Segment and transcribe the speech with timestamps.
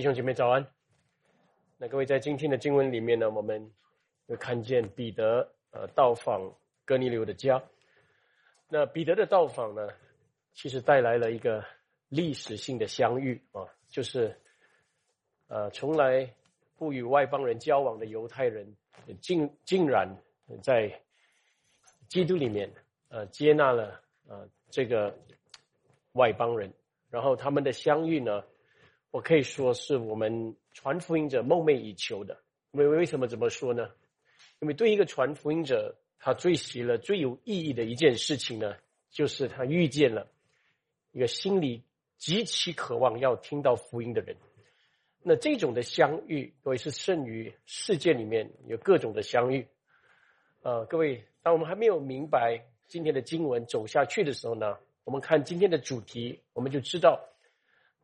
[0.00, 0.66] 弟兄姐妹早安。
[1.76, 3.70] 那各位在今天的经文里面呢，我们
[4.26, 6.54] 会看见彼得呃到访
[6.86, 7.62] 哥尼流的家。
[8.70, 9.86] 那彼得的到访呢，
[10.54, 11.62] 其实带来了一个
[12.08, 14.34] 历史性的相遇啊，就是
[15.48, 16.34] 呃从来
[16.78, 18.74] 不与外邦人交往的犹太人，
[19.20, 20.16] 竟竟然
[20.62, 20.98] 在
[22.08, 22.72] 基督里面
[23.10, 25.14] 呃接纳了呃这个
[26.12, 26.72] 外邦人，
[27.10, 28.42] 然后他们的相遇呢。
[29.10, 32.38] 我可以说是我们传福音者梦寐以求的。
[32.70, 33.90] 为为什么这么说呢？
[34.60, 38.76] 因为对一个传福音者，他最喜乐、最有意义的一件事情呢，
[39.10, 40.28] 就是他遇见了
[41.10, 41.82] 一个心里
[42.18, 44.36] 极其渴望要听到福音的人。
[45.22, 49.66] 那这种的相遇，各位是胜于世界里面有各种的相遇。
[50.62, 57.26] 呃，各位，当我们还没有明白今天的经文走下去的时候呢，我们看今天的主题，我们就知道。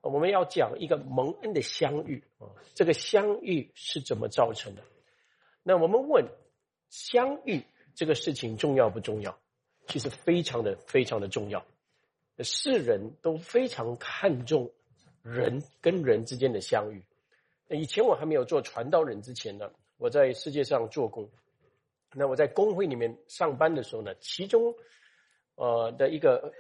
[0.07, 4.83] 我们要讲一个蒙恩的相遇啊，这个相遇是怎么造成的？
[5.63, 6.25] 那我们问，
[6.89, 9.37] 相遇这个事情重要不重要？
[9.89, 11.67] 其实非常的非常的重要。
[12.39, 14.71] 世人都非常看重
[15.23, 17.03] 人跟人之间的相遇。
[17.69, 21.29] 以前我还没有做传道人之前呢，我在世界上做工。
[22.13, 24.73] 那我在工会里面上班的时候呢，其中
[25.57, 26.53] 呃的一个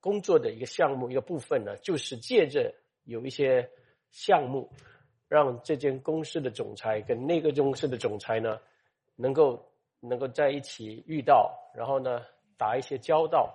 [0.00, 2.74] 工作的一个项目一个部分呢，就是借着。
[3.04, 3.68] 有一些
[4.10, 4.70] 项目，
[5.28, 8.58] 让这间公司的总裁跟那个公司的总裁呢，
[9.16, 12.22] 能够能够在一起遇到，然后呢
[12.56, 13.54] 打一些交道，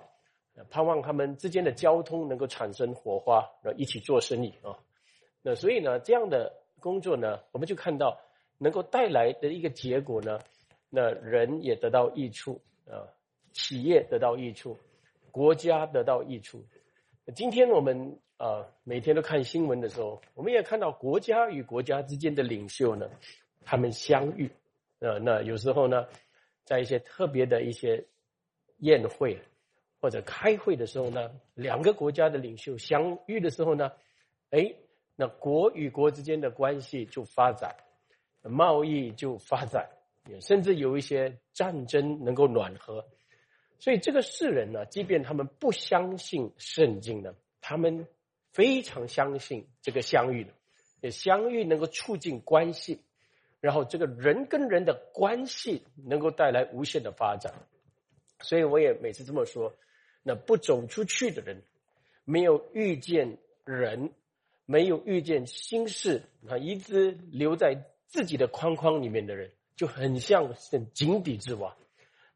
[0.70, 4.80] 盼望他们之间的交通能够产生火花，然后一起做生意啊。
[5.42, 8.20] 那所以呢，这样的工作呢，我们就看到
[8.58, 10.40] 能够带来的一个结果呢，
[10.90, 13.08] 那人也得到益处啊，
[13.54, 14.78] 企业得到益处，
[15.32, 16.66] 国家得到益处。
[17.36, 18.20] 今天我们。
[18.38, 23.10] 啊，每天都看新闻的时候，我们也看到国家与国家之间的领袖呢，
[23.64, 24.52] 他们相遇。
[25.00, 26.06] 呃，那有时候呢，
[26.66, 28.06] 在一些特别的一些
[28.80, 29.40] 宴会
[30.02, 33.90] 或者开会的时候呢，两个国家的领袖相遇的时候呢，
[34.50, 34.74] 哎，
[35.16, 37.74] 那国与国之间的关系就发展，
[38.42, 39.90] 贸易就发展，
[40.42, 43.06] 甚至有一些战争能够暖和。
[43.80, 48.06] 所以这个世人呢，即便他们不相信圣经呢，他们。
[48.56, 50.54] 非常相信这个相遇的，
[51.02, 53.02] 也相遇能够促进关系，
[53.60, 57.54] 然后这个人跟人的关系能够带来无限的发展，
[58.40, 59.76] 所以我也每次这么说，
[60.24, 61.64] 那不走出去的人，
[62.24, 64.14] 没有遇见人，
[64.66, 71.76] 没有遇见心事啊，一直留在自己的框框里面的人，就很像是井底之蛙。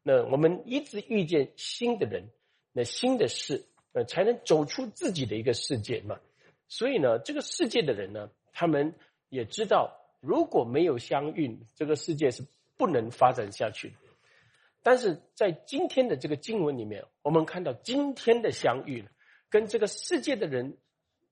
[0.02, 2.28] 那我们一直遇见新的人，
[2.74, 3.64] 那新的事。
[3.92, 6.18] 呃，才能走出自己的一个世界嘛。
[6.68, 8.94] 所以呢，这个世界的人呢，他们
[9.28, 12.44] 也知道，如果没有相遇，这个世界是
[12.76, 13.94] 不能发展下去。
[14.82, 19.04] 但是在今天的这个经文里面，我们看到今天的相遇，
[19.48, 20.78] 跟这个世界的人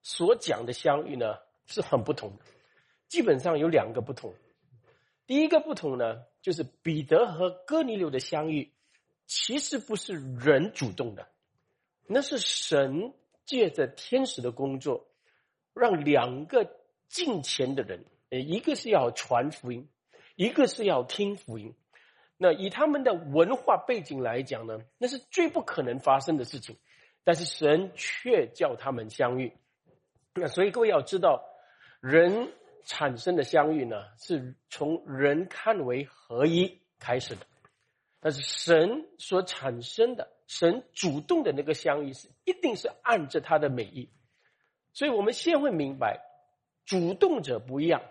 [0.02, 1.36] 所讲的相遇呢，
[1.66, 2.44] 是很不同的。
[3.06, 4.34] 基本上有两个不同。
[5.26, 8.72] 第一个不同呢，就是彼得和哥尼流的相遇，
[9.26, 11.28] 其实不是人主动的。
[12.08, 13.12] 那是神
[13.44, 15.06] 借着天使的工作，
[15.74, 16.70] 让两个
[17.08, 19.88] 近前的人，呃，一个是要传福音，
[20.34, 21.74] 一个是要听福音。
[22.38, 26.76] 那以他们的文化背景来讲呢，那是最不可能发生的事情。
[27.24, 29.52] 但是神却叫他们相遇。
[30.34, 31.44] 那所以各位要知道，
[32.00, 32.52] 人
[32.84, 37.46] 产生的相遇呢，是从人看为合一开始的。
[38.20, 40.37] 但是神所产生的。
[40.48, 44.08] 神主动的那个相遇是一定是按着他的美意，
[44.94, 46.20] 所以我们先会明白，
[46.86, 48.02] 主动者不一样，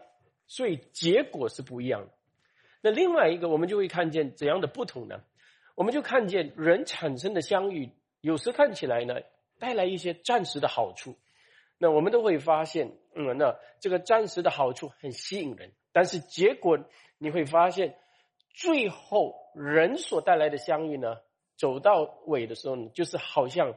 [0.46, 2.14] 所以结果是不一样的。
[2.82, 5.24] 那另外一个，我们就会看见怎样的不同呢？
[5.74, 7.90] 我们就看见人产生的相遇，
[8.22, 9.16] 有时看起来呢
[9.58, 11.18] 带来一些暂时的好处，
[11.80, 16.78] 那我们都会发现，嗯，那这个暂时的好处很吸引人，但是结果
[17.18, 17.98] 你会发现，
[18.54, 21.18] 最后人所带来的相遇呢？
[21.58, 23.74] 走到尾的时候呢，就是好像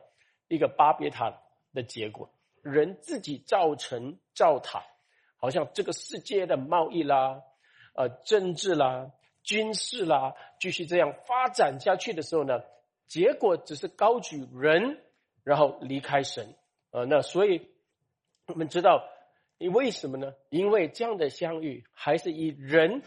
[0.49, 1.41] 一个巴别塔
[1.73, 2.31] 的结果，
[2.63, 4.85] 人自己造成造塔，
[5.39, 7.43] 好像这个世界的贸易啦、
[7.95, 9.13] 呃政治啦、
[9.43, 12.61] 军事啦，继续这样发展下去的时候呢，
[13.07, 15.03] 结果只是高举人，
[15.43, 16.55] 然后离开神，
[16.91, 17.67] 呃，那所以
[18.47, 19.09] 我们知道，
[19.57, 20.35] 因为什么呢？
[20.51, 23.03] 因为这样的相遇还是以人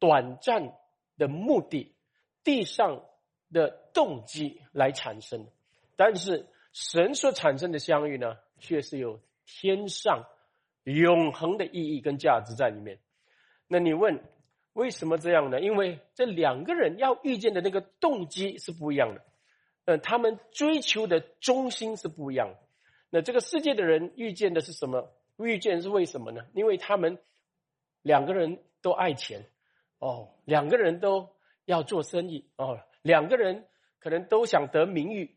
[0.00, 0.72] 短暂
[1.16, 1.94] 的目的，
[2.42, 3.04] 地上。
[3.52, 5.46] 的动机来产生，
[5.96, 10.24] 但是神所产生的相遇呢，却是有天上
[10.84, 12.98] 永恒的意义跟价值在里面。
[13.68, 14.22] 那你问
[14.72, 15.60] 为什么这样呢？
[15.60, 19.22] 因为这两个人要遇见的那个动机是不一样的，
[19.86, 22.58] 嗯，他们追求的中心是不一样的。
[23.10, 25.10] 那这个世界的人遇见的是什么？
[25.38, 26.46] 遇见是为什么呢？
[26.54, 27.18] 因为他们
[28.02, 29.46] 两个人都爱钱，
[29.98, 31.30] 哦，两个人都
[31.64, 33.66] 要做生意，哦，两个人
[34.00, 35.36] 可能都想得名誉，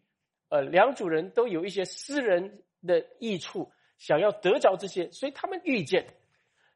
[0.49, 6.07] 呃，两组人都有一些私人的益处，想要得着这些，所以他们遇见。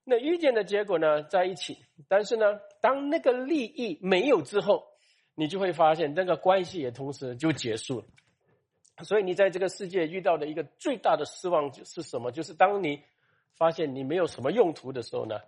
[0.05, 1.77] 那遇见的结果呢，在一起。
[2.07, 4.85] 但是呢，当那个利益没有之后，
[5.33, 8.05] 你就会发现那个关系也同时就结束了。
[9.03, 12.31] 所以你在这个世界遇到的一个最大的失望是什么？
[12.31, 13.01] 就是当你
[13.57, 15.39] 发现你没有什么用途的时候呢，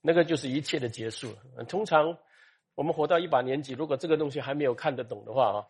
[0.00, 1.34] 那个就是一切的结束。
[1.68, 2.16] 通常
[2.76, 5.66] 我们活到一把年纪，如果这个东西还没有看得懂的话啊，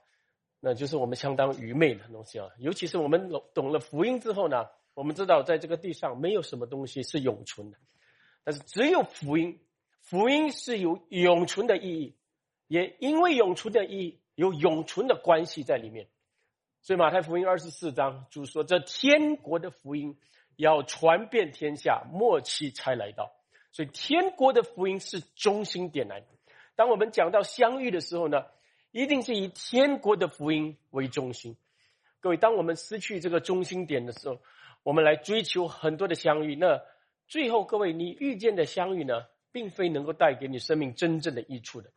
[0.60, 2.48] 那就是我们相当愚昧的东西啊。
[2.58, 7.78] 尤其是我们懂懂了福音之后呢，我们知道在这个地上没有什么东西是永存的。
[8.42, 9.60] 但是只有福音，
[10.00, 12.16] 福音是有永存的意义，
[12.66, 16.08] 也因为永存的意义有永存的关系在里面。
[16.82, 20.18] 所以马太福音二十四章就说：“这天国的福音
[20.56, 23.32] 要传遍天下，末期才来到。”
[23.72, 26.26] 所以天国的福音是中心点来的。
[26.76, 28.44] 当我们讲到相遇的时候呢，
[28.92, 31.56] 一定是以天国的福音为中心。
[32.20, 34.38] 各位，当我们失去这个中心点的时候，
[34.84, 36.80] 我们来追求很多的相遇，那。
[37.28, 41.90] 最后，各位，你遇见的相遇呢，并非能够带给你生命真正的益处的。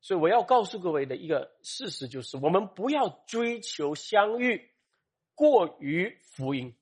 [0.00, 4.70] 所以，我要告诉各位的一个事实就是：我们不要追求相遇
[5.34, 6.74] 过于福音，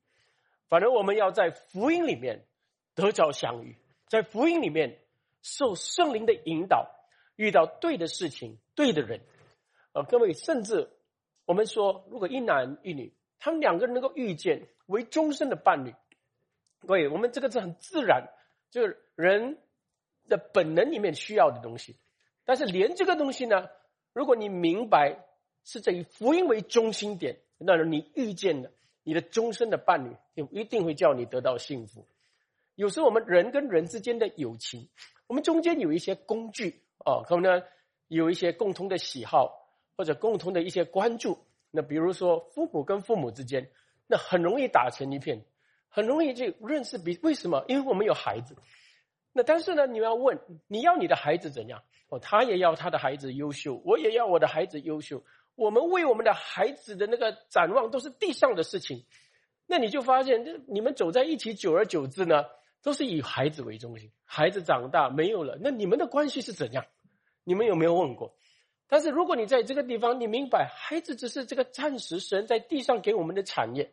[0.69, 2.47] 反而我们要在福音里面
[2.95, 5.00] 得着相遇，在福音里面
[5.43, 6.89] 受圣灵的引导，
[7.38, 9.20] 遇到对的事情、对的人。
[9.93, 10.90] 呃，各位，甚至
[11.46, 15.94] 我们说，如果一男一女，他们两个人能够遇见为终身的伴侣。
[16.81, 18.29] 各位，我们这个是很自然，
[18.73, 19.56] 就是人
[20.29, 21.96] 的本能里面需要的东西。
[22.44, 23.69] 但是连这个东西呢，
[24.12, 25.25] 如果你明白
[25.64, 28.73] 是在以福音为中心点，那你遇见了
[29.05, 32.05] 你的终身的伴侣，就一定会叫你得到幸福。
[32.75, 34.88] 有时候我们人跟人之间的友情，
[35.29, 37.62] 我们中间有一些工具哦，可能
[38.09, 41.39] 有一些共同的喜好或者共同的一些关注。
[41.71, 43.71] 那比如说父母跟父母之间，
[44.06, 45.45] 那很容易打成一片。
[45.91, 47.65] 很容易就认识比为什么？
[47.67, 48.55] 因为我们有孩子。
[49.33, 51.83] 那但是呢，你要问你要你的孩子怎样？
[52.09, 55.25] 哦，他也要他的孩子优秀，我也要我的孩子优秀。
[55.55, 59.05] 我们为我们的孩子的那个展望都是地上的事情。
[59.67, 62.45] 那你就发现，这你们走在一起，久而久之呢，
[62.83, 64.11] 都是以孩子为中心。
[64.25, 66.85] 孩子长大没有了，那你们的关系是怎样？
[67.45, 68.35] 你们有没有问过？
[68.89, 73.93] 但是如果你在这个地方，你明白，孩子只是这个暂时神在地上给我们的产业，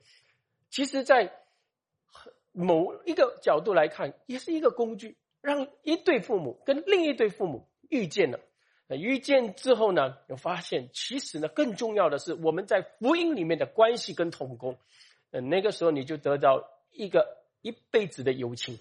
[0.69, 1.41] 其实，在。
[2.57, 8.39] 某一个角度来看，也是一个工具，让一对父母跟另一对父母遇见了。
[8.87, 14.77] 那遇见之后呢，又发现其实呢，更重要的是我们在福音里面的关系跟同工。
[15.31, 17.27] 呃，那个时候你就得到一个
[17.65, 18.77] 一辈子的友情。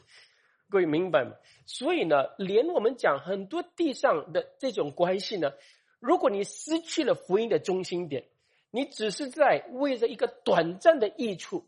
[0.68, 1.32] 各位明白吗？
[1.66, 5.52] 所以呢，连我们讲很多地上的这种关系呢，
[5.98, 8.24] 如果你失去了福音的中心点，
[8.70, 11.66] 你只是在为着一个短暂的益处。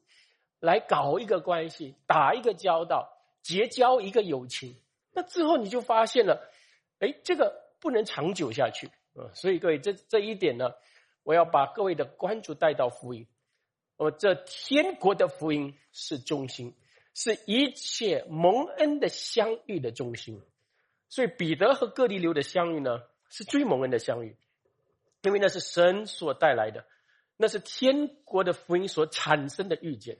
[0.58, 4.74] 来搞一个关系，打一个交道，结交一个友情，
[5.12, 6.50] 那之后你就发现了，
[6.98, 9.28] 哎，这个不能长久下去啊！
[9.34, 10.70] 所以各位，这这一点呢，
[11.24, 13.26] 我要把各位的关注带到福音。
[13.98, 16.74] 我，这天国的福音是中心，
[17.18, 20.42] 是一切蒙恩的相遇的中心。
[21.08, 24.36] 所以彼得和各地流的相遇呢，是最蒙恩的相遇，
[25.22, 26.84] 因为那是神所带来的，
[27.38, 30.18] 那是天国的福音所产生的遇见。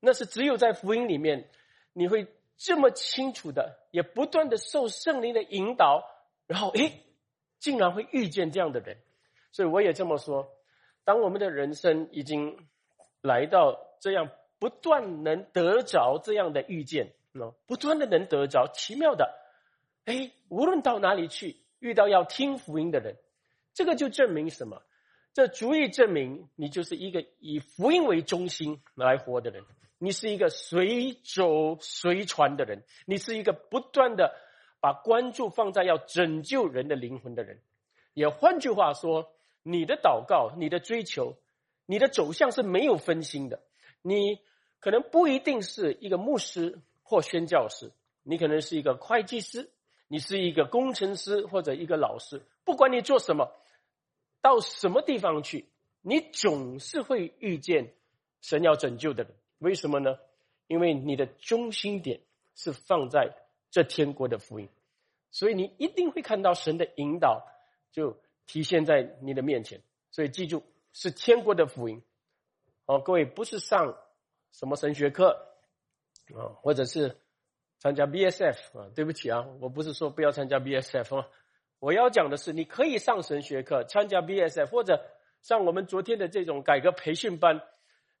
[0.00, 1.48] 那是只有在福音里面，
[1.92, 6.02] 你会这么清楚的，也不断的受圣灵的引导，
[6.48, 7.04] 然后诶，
[7.60, 8.98] 竟然会遇见这样的人。
[9.52, 10.48] 所以我也这么说：，
[11.04, 12.66] 当我们的人生已经
[13.22, 19.34] 来到这样不断能得着这样的遇见，喏，不断的能得着奇妙的，
[20.04, 23.16] 哎，无论到哪里去，遇到要听福音的人，
[23.74, 24.82] 这个就证明什么？
[25.34, 29.62] 这足以证明你就是一个以福音为中心来活的人。
[29.98, 34.34] 你是一个随走随传的人，你是一个不断的
[34.80, 37.60] 把关注放在要拯救人的灵魂的人。
[38.14, 39.30] 也换句话说，
[39.62, 41.36] 你的祷告、你的追求、
[41.84, 43.60] 你的走向是没有分心的。
[44.02, 44.38] 你
[44.80, 49.70] 可能不一定是一个牧师或宣教师，你可能是一个会计师，
[50.08, 52.42] 你是一个工程师或者一个老师。
[52.64, 53.52] 不管你做什么，
[54.40, 55.66] 到什么地方去，
[56.02, 57.94] 你总是会遇见
[58.40, 59.32] 神要拯救的人。
[59.58, 60.18] 为什么呢？
[60.66, 62.20] 因为你的中心点
[62.54, 63.34] 是放在
[63.70, 64.68] 这天国的福音，
[65.30, 67.46] 所以你一定会看到神的引导
[67.92, 69.80] 就体现在你的面前。
[70.10, 72.02] 所以记住，是天国的福音。
[72.86, 73.96] 哦，各位不是上
[74.52, 75.36] 什么神学课
[76.34, 77.16] 啊，或者是
[77.78, 78.88] 参加 BSF 啊？
[78.94, 81.28] 对不起啊，我不是说不要参加 BSF 啊。
[81.78, 85.04] 我要讲的是，你可以上神学课，参加 BSF，或者
[85.42, 87.60] 像我们昨天的这种改革培训班，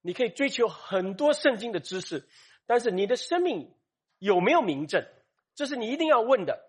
[0.02, 2.28] 你可以追求很多圣经的知识。
[2.66, 3.72] 但是你的生命
[4.18, 5.06] 有没有明证？
[5.54, 6.60] 这是你一定要问的。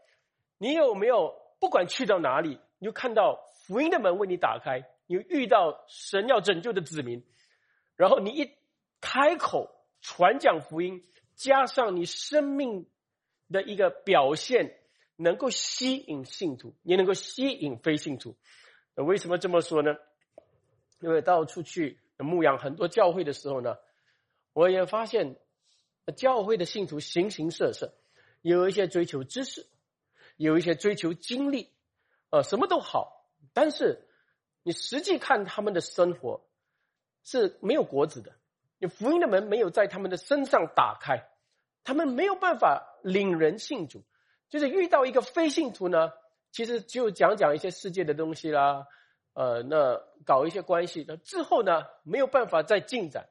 [0.59, 7.23] 你有没有不管去到哪里，你就看到福音的门为你打开，你遇到神要拯救的子民，
[7.97, 8.53] 然后你一
[9.01, 11.03] 开口传讲福音，
[11.35, 12.87] 加上你生命
[13.51, 14.79] 的一个表现。
[15.19, 18.37] 能够吸引信徒，也能够吸引非信徒。
[18.93, 19.95] 为什么这么说呢？
[20.99, 23.77] 因为到处去牧养很多教会的时候呢，
[24.53, 25.39] 我也发现
[26.15, 27.95] 教会的信徒形形色色，
[28.43, 29.65] 有一些追求知识，
[30.35, 31.73] 有一些追求经历，
[32.29, 33.27] 呃，什么都好。
[33.53, 34.07] 但是
[34.61, 36.46] 你实际看他们的生活
[37.29, 38.31] 是没有果子的，
[38.79, 41.27] 你福音的门没有在他们的身上打开，
[41.83, 44.05] 他们没有办法领人信主。
[44.47, 46.13] 就是遇到一个非信徒呢，
[46.53, 48.87] 其实就讲讲一些世界的东西啦，
[49.33, 53.27] 呃，那搞一些关系，那之后呢没有办法再进展，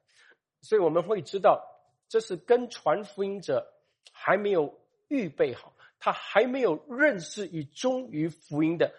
[0.60, 1.64] 所以我们会知道
[2.06, 3.72] 这是跟传福音者
[4.12, 8.92] 还没有预备好，他还没有认识与忠于福音的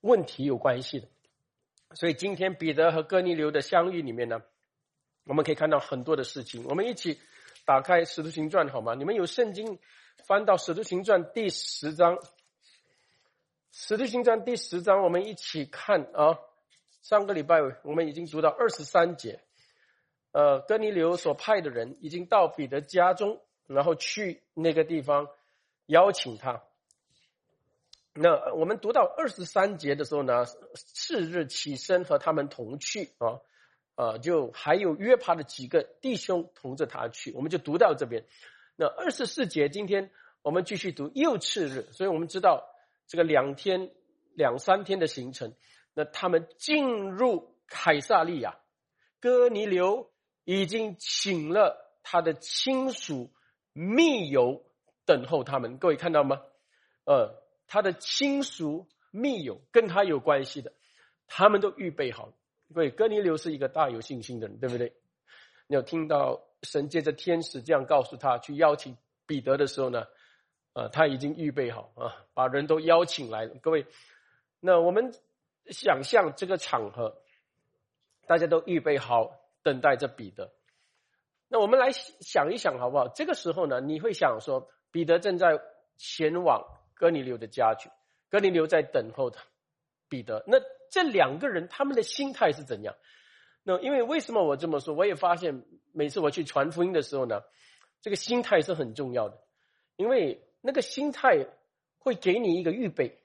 [0.00, 1.06] 问题有关系的。
[1.94, 4.42] 所以今天彼得和哥尼流的相遇里面呢，
[5.24, 6.64] 我们可以看到很多的事情。
[6.68, 7.18] 我们一起
[7.64, 8.94] 打开《使徒行传》好吗？
[8.94, 9.78] 你们有圣经？
[10.26, 12.16] 翻到《使徒行传》第十章，
[13.72, 16.38] 《使徒行传》第十章，我们一起看啊。
[17.02, 19.40] 上个礼拜我们已经读到二十三节，
[20.32, 25.28] 呃，哥尼流所派的人已经到彼得家中，然后去那个地方
[25.86, 26.62] 邀请他。
[28.16, 30.44] 那我们读到二十三节的时候呢，
[30.76, 33.40] 次日起身和他们同去啊，
[33.96, 38.24] 呃，就还有约帕的几个弟兄同着他去，我们就读到这边。
[38.76, 42.64] 那二十四节，今天我们继续读又次日，所以我们知道
[43.08, 43.90] 这个两天、
[44.34, 45.52] 两三天的行程。
[45.92, 48.58] 那他们进入凯撒利亚，
[49.20, 50.12] 哥尼流
[50.44, 53.32] 已经请了他的亲属、
[53.72, 54.64] 密友
[55.04, 55.78] 等候他们。
[55.78, 56.40] 各位看到吗？
[57.04, 60.72] 呃，他的亲属、密友跟他有关系的，
[61.26, 62.32] 他们都预备好。
[62.72, 64.92] 各位，哥尼流是一个大有信心的人，对不对？
[65.66, 66.40] 你有听到？
[66.66, 70.06] 神借着天使这样告诉他去邀请彼得的时候呢，
[70.72, 73.54] 呃，他已经预备好啊，把人都邀请来了。
[73.60, 73.84] 各位，
[74.60, 75.12] 那我们
[75.66, 77.18] 想象这个场合，
[78.26, 80.54] 大家都预备好等待着彼得。
[81.48, 83.08] 那我们来想一想好不好？
[83.08, 85.60] 这个时候呢，你会想说，彼得正在
[85.98, 86.64] 前往
[86.94, 87.90] 哥尼流的家具，
[88.30, 89.42] 哥尼流在等候他。
[90.06, 90.58] 彼得，那
[90.90, 92.94] 这两个人他们的心态是怎样？
[93.64, 94.94] 那因为为什么我这么说？
[94.94, 97.40] 我也发现每次我去传福音的时候呢，
[98.02, 99.42] 这个心态是很重要的，
[99.96, 101.46] 因为那个心态
[101.98, 103.18] 会给你一个预备，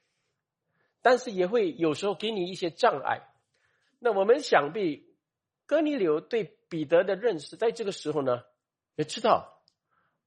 [1.02, 3.28] 但是也会有时候给你一些障碍。
[4.00, 5.14] 那我们想必
[5.68, 8.46] 哥尼流对彼得的认识，在这个时候呢，
[8.96, 9.62] 也知道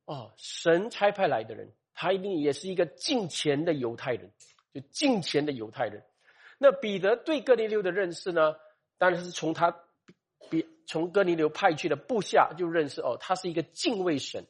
[0.05, 1.73] 哦，神差派来的人，
[2.03, 4.31] 他一定也是一个敬虔的犹太人，
[4.75, 6.03] 就敬虔的犹太人。
[6.59, 8.57] 那彼得对哥尼流的认识呢，
[8.99, 9.75] 当然是从他。
[10.51, 14.45] 比从哥尼流派去的部下就认识哦，他是一个敬畏神、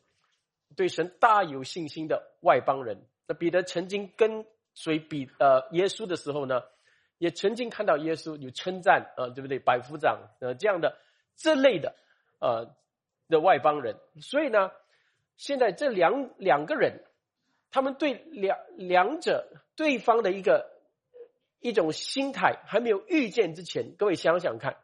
[0.75, 2.97] 对神大有信心的外邦人。
[3.29, 4.45] 那彼得曾经跟
[4.75, 6.63] 随比呃耶稣的时候呢，
[7.19, 9.59] 也曾经看到耶稣有称赞啊，对不对？
[9.59, 10.97] 百夫长呃这样的
[11.37, 11.95] 这类的
[12.41, 12.75] 呃
[13.29, 13.95] 的外邦人。
[14.21, 14.73] 所以呢，
[15.37, 17.05] 现在这两两个人，
[17.73, 20.71] 他们对两两者对方的一个
[21.59, 24.77] 一种心态还没有遇见之前，各位想想看。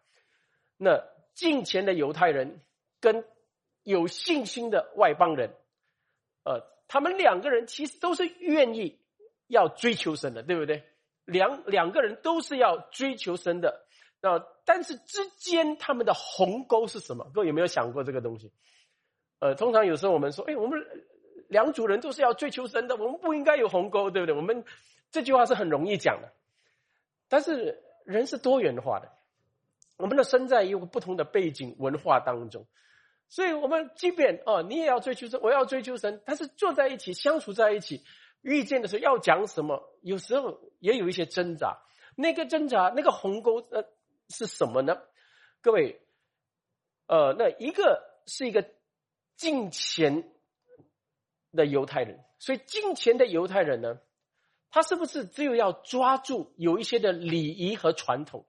[0.78, 1.04] 那
[1.35, 2.62] 近前的犹太人
[3.00, 3.25] 跟
[3.83, 5.54] 有信心的外邦人，
[6.45, 8.99] 呃，他们两个人其实都是愿意
[9.47, 10.83] 要追求神的，对不对？
[11.25, 13.87] 两两个人都是要追求神的，
[14.23, 17.30] 那但是之间他们的鸿沟是什么？
[17.35, 18.50] 各位有没有想过这个东西？
[19.40, 20.80] 呃，通常有时候我们说，哎，我们
[21.49, 24.35] 两组人都是要追求神的，我们不应该有鸿沟，对不对？
[24.35, 24.64] 我们
[25.11, 26.33] 这句话是很容易讲的，
[27.28, 29.11] 但是人是多元化的。
[29.97, 32.67] 我们的身在一个不同的背景文化当中，
[33.28, 38.05] 所以我们即便哦，你也要追求神，我要追求神，但是坐在一起相处在一起，
[38.43, 41.78] 遇见的时候要讲什么，有时候也有一些挣扎。
[42.14, 43.85] 那个挣扎，那个鸿沟，呃，
[44.28, 45.02] 是什么呢？
[45.61, 46.00] 各位，
[47.07, 48.64] 呃，那一个是一个
[49.37, 50.31] 金钱
[51.59, 52.25] 的犹太人。
[52.38, 53.99] 所以金钱的犹太人呢，
[54.71, 58.47] 他是不是只有要抓住有一些的礼仪和传统，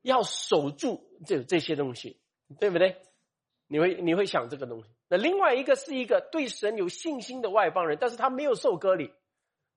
[0.00, 2.20] 要守住这这些东西，
[2.60, 3.02] 对不对？
[3.66, 4.88] 你会你会想这个东西。
[5.08, 9.12] 那另外一个是一个对神有信心的外邦人，但是他没有受割礼，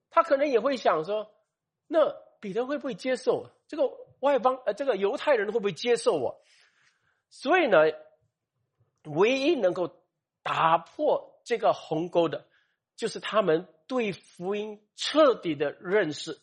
[0.09, 1.31] 他可能也会想说，
[1.87, 3.89] 那彼得会不会接受这个
[4.19, 6.41] 外邦呃这个犹太人会不会接受我？
[7.29, 7.79] 所以呢，
[9.03, 9.89] 唯一能够
[10.43, 12.45] 打破这个鸿沟的，
[12.95, 16.39] 就是他们对福音彻底的认识，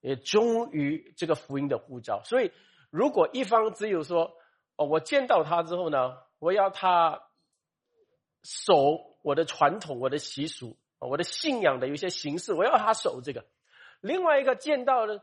[0.00, 2.22] 也忠于这个福音的呼召。
[2.24, 2.52] 所以，
[2.90, 4.32] 如果一方只有说，
[4.76, 7.22] 哦，我见到他之后呢，我要他
[8.42, 8.74] 守
[9.22, 13.42] 我的传统、我的习俗、我的信仰的有些形式，我要他守这个；
[14.00, 15.22] 另外一个见到的，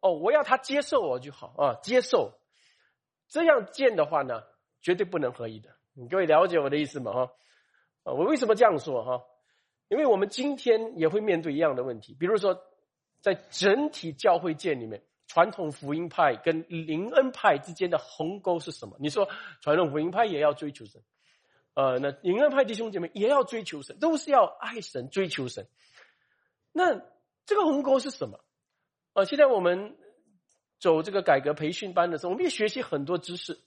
[0.00, 2.32] 哦，我要他接受我就好啊，接受。
[3.28, 4.42] 这样见的话呢，
[4.80, 5.70] 绝对不能合一的。
[5.94, 7.12] 你各位了解我的意思吗？
[7.12, 7.32] 哈，
[8.04, 9.02] 我为什么这样说？
[9.04, 9.24] 哈，
[9.94, 12.14] 因为我们今天也会面对一样的问题。
[12.18, 12.60] 比如说，
[13.20, 18.96] 在整体教会界里面，传统福音派跟灵恩派之间的鸿沟是什么？
[19.00, 19.28] 你说，
[19.60, 21.02] 传统福音派也要追求神，
[21.74, 25.66] 呃，那灵恩派弟兄姐妹也要追求神，都是要爱神、追求神。
[26.72, 27.00] 那
[27.46, 28.40] 这个鸿沟是什么？
[29.14, 29.96] 呃，现在我们。
[30.80, 33.58] 走这个改革培训班的时候，我们也学习很多知识。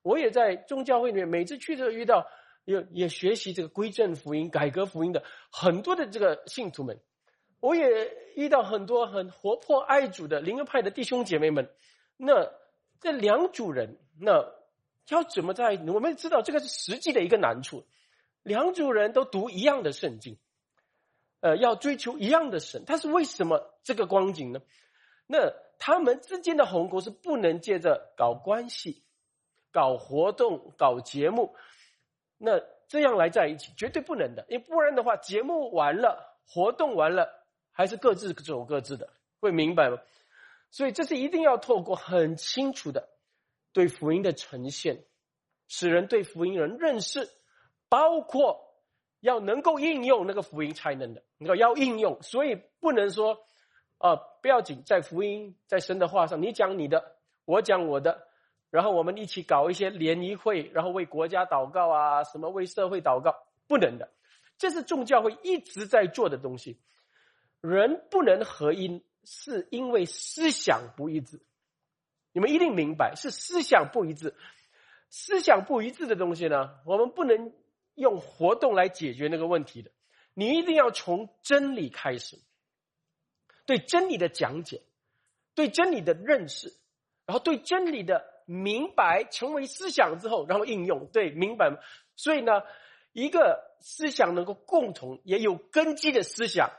[0.00, 2.26] 我也在宗教会里面，每次去都遇到，
[2.64, 7.00] 也也学习这个归正福音、改革福音的很多的这个信徒们。
[7.60, 7.86] 我也
[8.36, 11.70] 遇到很多很活泼爱主的灵恩派的弟兄姐妹们。
[12.16, 12.50] 那
[13.00, 14.52] 这两组人，那
[15.08, 15.76] 要怎么在？
[15.86, 17.84] 我们知道这个是实际的一个难处。
[18.42, 20.38] 两组人都读一样的圣经，
[21.40, 24.60] 呃，要追求一样的神，但是为什么这个光景呢？
[25.26, 25.52] 那？
[25.76, 29.02] 他们之间的鸿沟是不能借着搞关系、
[29.72, 31.56] 搞活动、搞节目，
[32.44, 34.44] 那这样来在一起，绝对不能的。
[34.48, 37.28] 因为不然的话，节目完了，活动完了，
[37.72, 39.08] 还是各自走各自的，
[39.40, 39.98] 会明白吗？
[40.70, 43.08] 所以这是一定要透过很清楚的
[43.72, 45.04] 对福音的呈现，
[45.68, 47.28] 使人对福音人认识，
[47.88, 48.60] 包括
[49.20, 53.38] 要能够应用那个福音才能的，你要要应用，所以不能说。
[53.98, 58.28] 啊，不要紧，在福音在神的话上，你讲你的，我讲我的，
[58.74, 63.36] 然后我们一起搞一些联谊会，然后为国家祷告啊，什么为社会祷告，
[63.68, 64.10] 不能的，
[64.58, 66.80] 这是众教会一直在做的东西。
[67.60, 71.40] 人不能合一，是因为思想不一致。
[72.32, 74.34] 你们一定明白，是思想不一致。
[75.08, 77.52] 思想不一致的东西呢，我们不能
[77.94, 79.92] 用活动来解决那个问题的。
[80.34, 82.40] 你一定要从真理开始。
[83.66, 84.82] 对真理的讲解，
[85.54, 86.74] 对真理的认识，
[87.24, 91.06] 然后对真理的明白，成为思想之后，然后应用。
[91.12, 91.78] 对，明白。
[92.16, 92.62] 所以呢，
[93.12, 96.70] 一个思想能够共同也有根基的思想，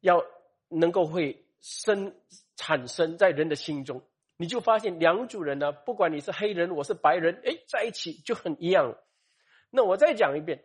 [0.00, 0.24] 要
[0.68, 2.14] 能够会生
[2.56, 4.02] 产生在人的心中，
[4.36, 8.96] 你就发现两组人呢，不管你是黑人，我是白人，哎，在一起就很一样。
[9.70, 10.64] 那我再讲一遍，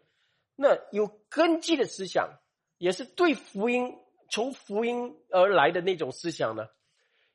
[0.55, 2.39] 那有根基的思想，
[2.77, 3.97] 也是对福音。
[4.34, 6.69] 从福音而来的那种思想呢，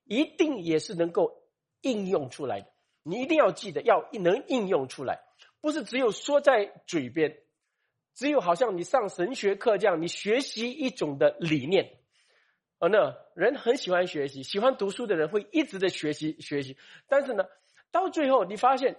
[0.05, 1.42] 一定也是能够
[1.83, 2.68] 应用出来的。
[3.07, 5.21] 你一定要记得，要能应用出来，
[5.61, 7.38] 不是只有说在嘴边，
[8.14, 11.99] 只有好像你上神学课这样，你学习一种的理念。
[12.79, 16.77] 啊，那人很喜欢学习，喜欢读书的人会一直的学习学习，
[17.09, 17.45] 但是呢，
[17.90, 18.97] 到最后你发现，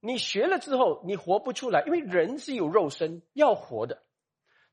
[0.00, 4.02] 你学了之后你活不出来，因为人是有肉身要活的，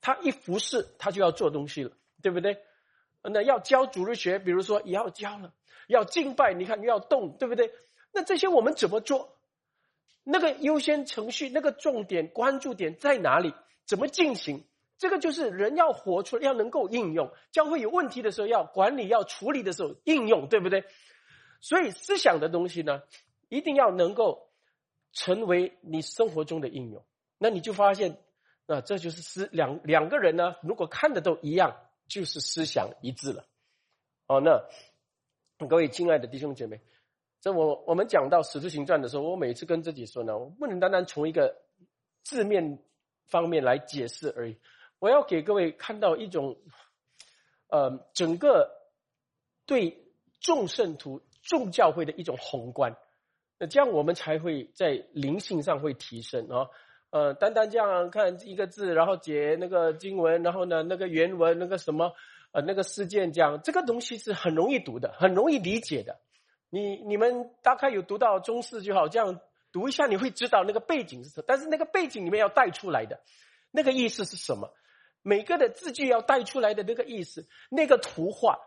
[0.01, 1.91] 他一服侍他就要做东西了。
[2.21, 2.57] 对不对？
[3.21, 5.53] 那要教主日学，比如说也要教了，
[5.87, 7.71] 要敬拜，你看你要动，对不对？
[8.15, 9.37] 那这些我们怎么做？
[10.23, 13.53] 那个优先程序，那个重点关注点在哪里？
[13.85, 14.63] 怎么进行？
[14.97, 17.31] 这个就是人要活出，要能够应用。
[17.51, 20.85] 教会有问题的时候，要管理，要处理的时候应用，对不对？
[21.61, 23.03] 所以思想的东西呢，
[23.49, 24.49] 一定要能够
[25.13, 27.05] 成为你生活中的应用。
[27.37, 28.17] 那你就发现，
[28.65, 31.75] 啊，这就是思两两个人呢，如果看的都一样。
[32.07, 33.47] 就是思想一致了，
[34.27, 34.63] 哦，那
[35.65, 36.79] 各位亲爱的弟兄姐妹，
[37.45, 41.55] 这我我们讲到《使徒行传》的时候，我每次跟自己说呢，我不能单单从一个
[42.23, 42.79] 字面
[43.27, 44.57] 方面来解释而已，
[44.97, 46.57] 我要给各位看到一种，
[47.67, 48.71] 呃，整个
[49.67, 50.07] 对
[50.39, 52.97] 众圣徒、众教会的一种宏观，
[53.59, 56.67] 那这样我们才会在灵性上会提升啊。
[57.11, 62.11] 呃，单单这样看一个字，然后解那个经文，然后呢，那个原文那个什么，
[62.53, 66.17] 呃，那个事件讲这个东西是很容易读的，很容易理解的。
[66.75, 69.39] 你你们大概有读到中世就好，这样
[69.71, 71.45] 读一下，你会知道那个背景是什么。
[71.47, 73.21] 但是那个背景里面要带出来的
[73.71, 74.69] 那个意思是什么？
[75.21, 78.59] 每个的字句要带出来的那个意思，那个图画，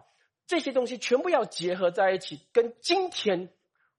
[0.47, 3.51] 这些东西全部要结合在一起，跟今天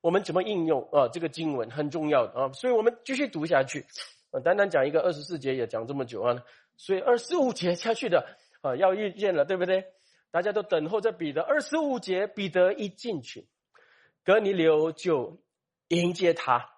[0.01, 1.07] 我们怎么应用啊？
[1.09, 3.85] 这个经文很重要的啊，所以我们继续读下去。
[4.31, 6.43] 啊，单单讲一个二十四节也讲这么久啊，
[6.77, 8.25] 所以二十五节下去的
[8.61, 9.85] 啊，要遇见了，对不对？
[10.31, 11.43] 大家都等候着彼得。
[11.43, 13.47] 二十五节，彼得一进去，
[14.23, 15.41] 格尼流就
[15.87, 16.69] 迎接他，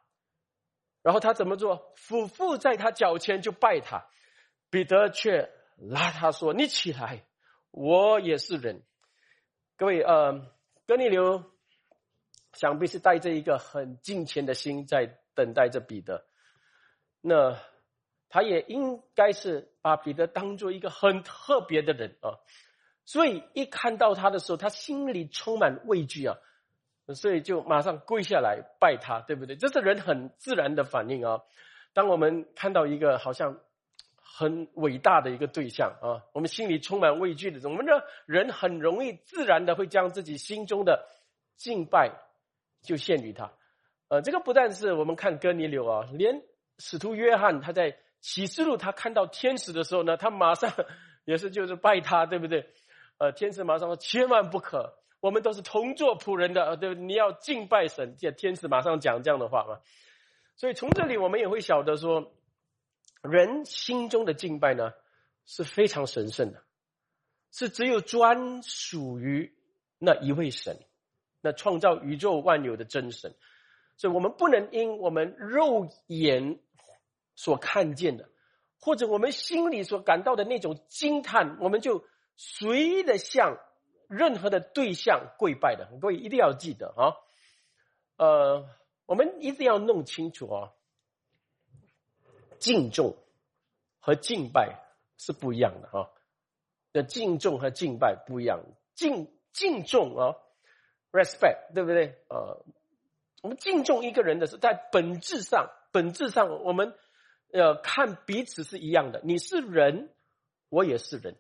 [1.02, 1.94] 然后他怎么做？
[1.96, 4.06] 俯伏在他脚前就拜他。
[4.70, 7.26] 彼得却拉他说：“你起来，
[7.72, 8.84] 我也是人。”
[9.76, 10.48] 各位，呃，
[10.88, 11.44] 格尼流
[12.54, 16.26] 想必是带着一个很敬虔的心在等待着彼得。
[17.20, 17.60] 那
[18.30, 22.40] 他也应该是把彼得当做一个很特别的人啊，
[23.04, 26.38] 所以一看到他的时候，他心里充满畏惧啊，
[27.16, 29.56] 所以就马上跪下来拜他，对不对？
[29.56, 31.42] 这是人很自然的反应啊。
[31.94, 33.60] 当我们看到一个好像
[34.16, 41.08] 很伟大的一个对象啊，我们心里充满畏惧的，我们的人很容易自然的会将自己心中的
[41.58, 42.12] 敬拜
[42.82, 43.52] 就献于他。
[44.08, 46.42] 呃，这个不但是我们看哥尼流啊，连。
[46.84, 50.74] 使徒约翰他在启示录，他看到天使的时候呢，他马上
[51.26, 52.68] 也是就是拜他，对不对？
[53.20, 57.04] 呃，天使马上说：“千万不可，我们都是同做仆人的，对不对？
[57.06, 59.80] 你要敬拜神。”这天使马上讲这样的话嘛。
[60.58, 62.34] 所以从这里我们也会晓得说，
[63.22, 64.92] 人心中的敬拜呢
[65.46, 66.62] 是非常神圣的，
[67.52, 69.56] 是只有专属于
[69.98, 70.78] 那一位神，
[71.40, 73.34] 那创造宇宙万有的真神。
[73.96, 76.60] 所以我们不能因我们肉眼。
[77.34, 78.30] 所看见的，
[78.80, 82.04] 或者我们心里所感到的那种惊叹，我们就
[82.36, 83.58] 随意的向
[84.12, 85.90] 任何的对象跪拜的。
[86.00, 87.16] 各位一定要记得啊，
[88.18, 88.70] 呃，
[89.06, 90.74] 我们一定要弄清楚啊，
[92.60, 93.16] 敬重
[94.00, 94.84] 和敬拜
[95.18, 96.12] 是不一样的啊。
[96.92, 98.60] 那敬重和敬拜不一样，
[98.94, 100.36] 敬敬重啊
[101.12, 102.18] ，respect，对不对？
[102.30, 102.64] 呃，
[103.42, 106.94] 我们敬重一个人的是在本质上，本质上我们。
[107.54, 110.10] 要看彼此是一样的，你是人，
[110.70, 111.36] 我也是人，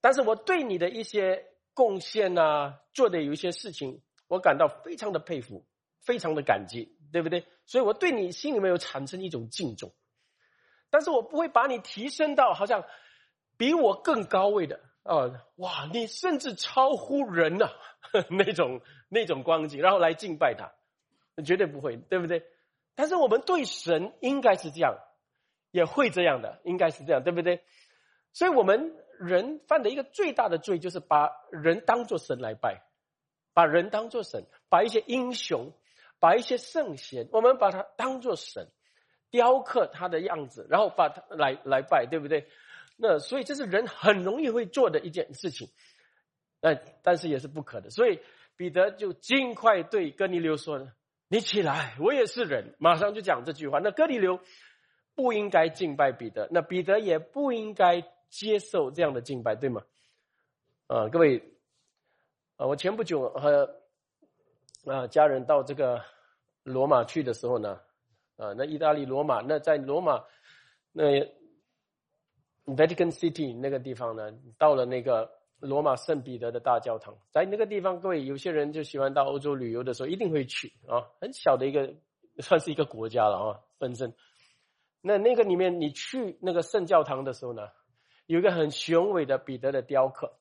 [0.00, 5.66] 但是我对你的一些贡献啊，做的有一些事情，我感到非常的佩服，
[6.00, 7.46] 非常的感激，对不对？
[7.66, 9.92] 所以我对你心里面有产生一种敬重，
[10.90, 12.84] 但是我不会把你提升到好像
[13.56, 17.70] 比我更高位的哦，哇，你甚至超乎人呐
[18.30, 20.72] 那种那种光景，然后来敬拜他，
[21.42, 22.42] 绝对不会，对不对？
[22.94, 24.98] 但是我们对神应该是这样。
[25.72, 27.62] 也会这样的，应该是这样，对不对？
[28.32, 32.82] 所以，我们人犯的一个最大的罪，就是把人当做神来拜，
[33.52, 35.72] 把人当做神，把一些英雄，
[36.18, 38.68] 把一些圣贤，我们把他当做神，
[39.30, 42.48] 雕刻他的样子，然后把他来来拜，对不对？
[42.96, 45.68] 那所以，这是人很容易会做的一件事情，
[46.62, 47.90] 呃，但是也是不可的。
[47.90, 48.20] 所以，
[48.56, 50.88] 彼得就尽快对哥尼流说
[51.28, 53.78] ：“你起来，我也是人。”马上就讲这句话。
[53.78, 54.40] 那哥尼流。
[55.12, 59.82] 不应该敬拜彼得，那彼得也不应该接受这样的敬拜，对吗？
[60.86, 61.38] 啊，各位，
[62.56, 63.68] 啊，我前不久和
[64.86, 66.02] 啊家人到这个
[66.62, 67.80] 罗马去的时候呢，
[68.36, 70.24] 啊，那意大利罗马，那在罗马
[70.92, 71.04] 那
[72.66, 81.92] Vatican City 那个地方呢，到了那个罗马圣彼得的大教堂，在那个地方，各位有些人就喜欢到欧洲旅游的时候一定会去啊，很小的一个，
[82.38, 84.12] 算是一个国家了啊，本身。
[85.02, 87.68] 那那个里面，你去那个圣教堂的时候呢，
[88.30, 90.38] 有一个很雄伟的彼得的雕刻，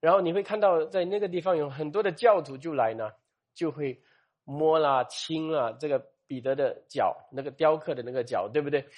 [0.00, 3.12] 然后你会看到在那个地方有很多的教徒就来呢，
[3.54, 4.02] 就会
[4.42, 8.88] 摸啦、亲啦这个彼得的脚，那个雕刻的那个脚，对不对？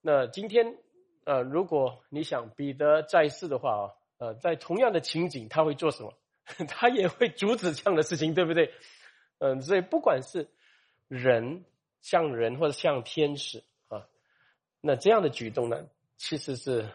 [0.00, 0.78] 那今天，
[1.26, 6.12] 呃，如果你想彼得在世的话啊，呃，在同样的情景，他会做什么？
[6.66, 8.72] 他也会阻止这样的事情，对不对？
[9.38, 10.48] 嗯，所以不管是
[11.06, 11.64] 人
[12.00, 14.08] 像人或者像天使啊。
[14.80, 16.88] 那这样的举动呢，其实是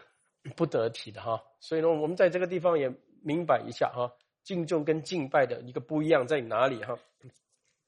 [0.56, 1.42] 不得体的哈。
[1.60, 6.98] 所以呢，我们在这个地方也明白一下哈，敬重跟敬拜的一个不一样在哪里哈。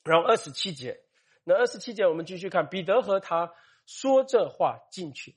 [0.04, 1.00] 然后二十七节，
[1.44, 3.52] 那二十七节我们继续看，彼得和他
[3.86, 5.34] 说这话进去，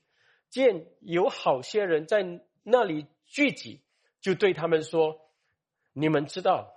[0.50, 3.82] 见有好些人在那里聚集，
[4.20, 5.20] 就对他们说
[5.92, 6.72] ：“你们知道，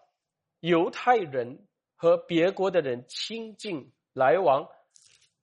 [0.60, 4.70] 犹太人和别国的人亲近来往，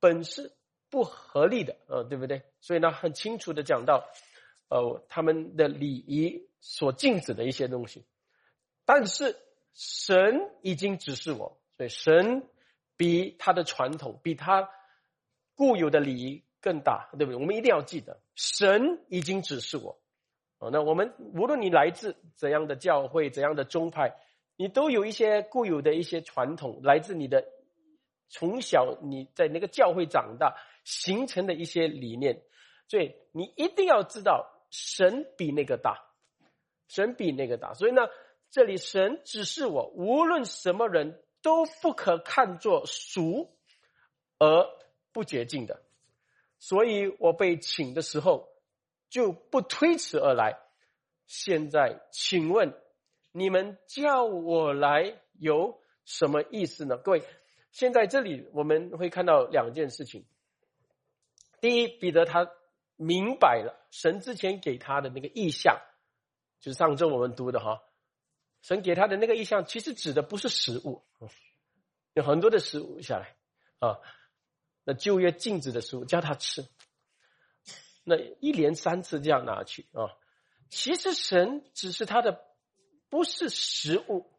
[0.00, 0.52] 本是。”
[0.90, 2.44] 不合理的，呃，对不对？
[2.62, 4.08] 所以呢，很清楚的讲到，
[4.68, 8.06] 呃，他们的礼仪所禁止的一些东西。
[8.84, 9.36] 但是
[9.74, 12.48] 神已经指示我，所以神
[12.96, 14.70] 比他的传统，比他
[15.54, 17.36] 固有的礼仪更大，对不对？
[17.36, 20.00] 我们一定要记得，神已经指示我，
[20.58, 24.16] 哦，那我们无论你来自怎样的教会、怎样的宗派，
[24.56, 27.44] 你都有一些固有的一些传统，来自你的
[28.28, 32.42] 从小你在那个教会长大形成的一些理念，
[32.88, 36.10] 所以你一定要知道神比那个大，
[36.88, 37.74] 神比那个大。
[37.74, 38.02] 所以呢，
[38.50, 43.56] 这里神指示我，无论什么人都不可看作俗
[44.38, 44.66] 而
[45.12, 45.82] 不洁净的。
[46.58, 48.48] 所以我被请的时候。
[49.10, 50.58] 就不推迟而来。
[51.26, 52.74] 现在，请问
[53.32, 56.98] 你们叫我来有什么意思呢？
[56.98, 57.22] 各位，
[57.72, 60.26] 现在这里我们会看到两件事情。
[61.62, 62.50] 第一，彼得他
[62.98, 65.80] 明白了神之前给他的那个意象，
[66.60, 67.80] 就是上周我们读的哈，
[68.60, 71.06] 神给他的那个意象，其实指的不是食物，
[72.12, 73.36] 有很多的食物下来
[73.78, 73.98] 啊，
[74.84, 76.68] 那旧约禁止的食物叫他吃。
[78.04, 80.12] 那一连三次这样拿去啊，
[80.68, 82.44] 其实神只是他的，
[83.08, 84.30] 不是食物，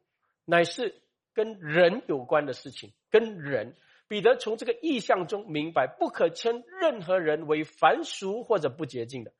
[0.45, 1.02] 乃是
[1.34, 2.93] 跟人有关的事情。
[3.12, 3.76] 跟人，
[4.10, 9.32] 彼得从这个意象中明白，不可称任何人为凡俗或者不洁净的，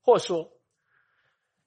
[0.00, 0.50] 或说，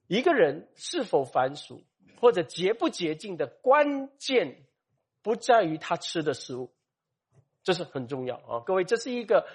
[0.08, 1.84] 一个人是否凡俗
[2.20, 4.66] 或者洁不洁净的关键，
[5.22, 6.74] 不在于他吃的食物，
[7.62, 9.46] 这是很重要啊，各位，这是一个。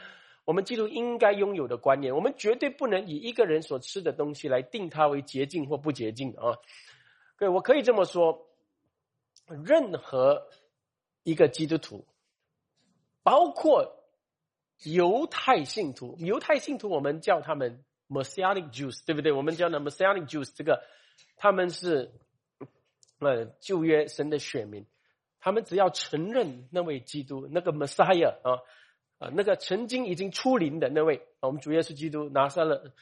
[0.47, 6.59] 我们基督应该拥有的观念，我们绝对不能以一个人所吃的东西来定他为洁净或不洁净的啊！
[7.37, 8.47] 各位，我可以这么说：
[9.47, 10.47] 任何
[11.23, 12.07] 一个基督徒，
[13.25, 14.05] 包括
[14.85, 19.33] 犹太信徒，犹太信徒我们叫他们 Messianic Jews，对不对？
[19.33, 20.85] 我们叫呢 Messianic Jews，这个
[21.37, 22.13] 他们是
[23.19, 24.87] 呃旧约神的选民，
[25.41, 28.63] 他们只要承认那位基督，那个 Messiah 啊。
[29.21, 32.93] 啊，那个曾经已经出灵的那位，我们主耶稣基督拿撒勒，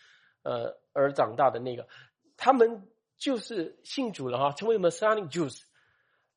[0.42, 1.88] 呃，而长大的那个，
[2.36, 5.62] 他们就是信主了哈，成为 Messianic Jews。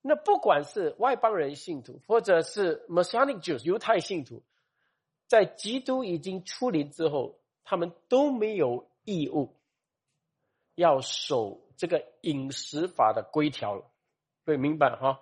[0.08, 4.44] 那不管是外邦人信徒，或者是 Messianic Jews 犹太信徒，
[5.26, 9.56] 在基督已经出临之后，他们都没有义务
[10.76, 13.90] 要守这个饮食法的规条了。
[14.44, 15.20] 对，明白哈？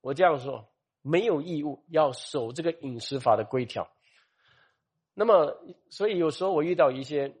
[0.00, 0.68] 我这样说。
[1.08, 3.88] 没有义务要守这个饮食法的规条。
[5.14, 5.56] 那么，
[5.88, 7.32] 所以有时候我遇到一些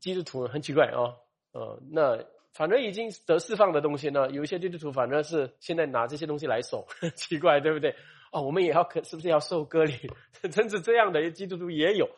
[0.00, 1.14] 基督徒很奇怪啊，
[1.52, 6.86] 呃，那反正已经得释放的东西呢，有一些基督徒反正是现在拿这些东西来守，
[7.16, 7.94] 奇怪对不对？
[8.32, 9.92] 哦，我们也要可是不是要受割礼？
[10.52, 12.08] 甚至这样的基督徒也有。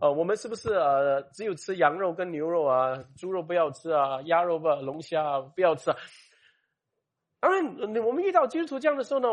[0.00, 5.96] 呃，我们是不是呃只有吃羊肉跟牛肉啊，猪肉不要吃啊，鸭肉不龙虾不要吃啊？
[7.40, 9.28] 当然，我们遇到基督徒这样的时候呢。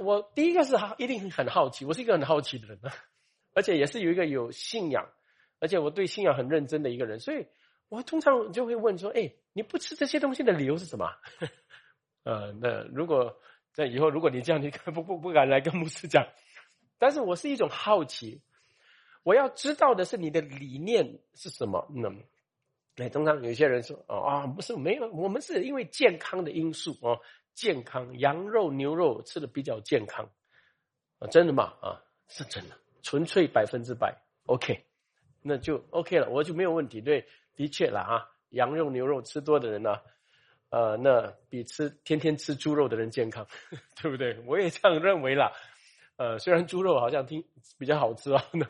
[0.00, 1.84] 我第一个是，一定很好奇。
[1.84, 2.78] 我是一个很好奇的人，
[3.54, 5.06] 而且也是有一个有信仰，
[5.60, 7.20] 而且我对信仰很认真的一个人。
[7.20, 7.46] 所以
[7.90, 11.10] 我通常就会问说：“哎，你不吃这些东西的理由是什么？”
[12.24, 13.40] 呃，那如果
[13.72, 16.26] 在以后，如果你这样，你 不不不敢来跟牧师讲。
[16.98, 18.42] 但是我是一种好奇，
[19.24, 21.90] 我要知道的是你的理念是什么。
[21.94, 22.10] 那
[23.02, 27.20] 哎，通常有些人说：“哦啊，不是没有，我们是因为健康的因素哦。”
[27.54, 30.30] 健康羊肉牛肉吃的比较健康
[31.18, 31.74] 啊，真的吗？
[31.82, 34.86] 啊，是真的，纯粹百分之百 OK，
[35.42, 37.02] 那就 OK 了，我就没有问题。
[37.02, 40.00] 对，的确了啊，羊肉牛肉吃多的人呢，
[40.70, 43.46] 呃，那比吃天天吃猪肉的人健康，
[44.00, 44.40] 对不对？
[44.46, 45.52] 我也这样认为啦。
[46.16, 47.44] 呃，虽然猪肉好像听
[47.78, 48.66] 比较好吃啊， 那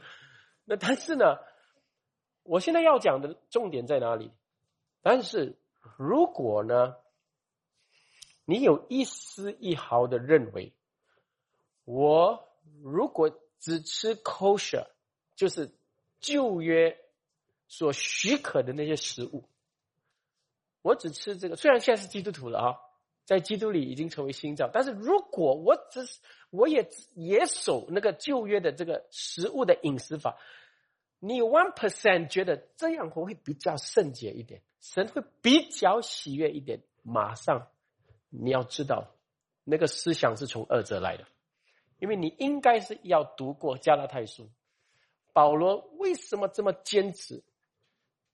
[0.64, 1.36] 那但是呢，
[2.42, 4.32] 我现在要讲的重点在哪里？
[5.02, 5.56] 但是
[5.96, 6.96] 如果呢？
[8.44, 10.72] 你有一丝一毫的认为，
[11.84, 12.48] 我
[12.82, 14.84] 如果只吃 kosher，
[15.36, 15.70] 就是
[16.18, 16.98] 旧约
[17.68, 19.44] 所许可的那些食物，
[20.82, 21.56] 我只吃这个。
[21.56, 22.76] 虽然现在是基督徒了啊，
[23.24, 30.36] 在基督里已经成为新造，但是如果我只是我也也守那个旧约的这个食物的饮食法，
[31.18, 37.68] 你 one percent 觉得这样会比较圣洁一点，神会比较喜悦一点，马上。
[38.34, 39.14] 你要知道，
[39.62, 41.26] 那个思想是从二者来的，
[41.98, 44.48] 因为你应该是要读过加拉太书。
[45.34, 47.44] 保罗为什么这么坚持？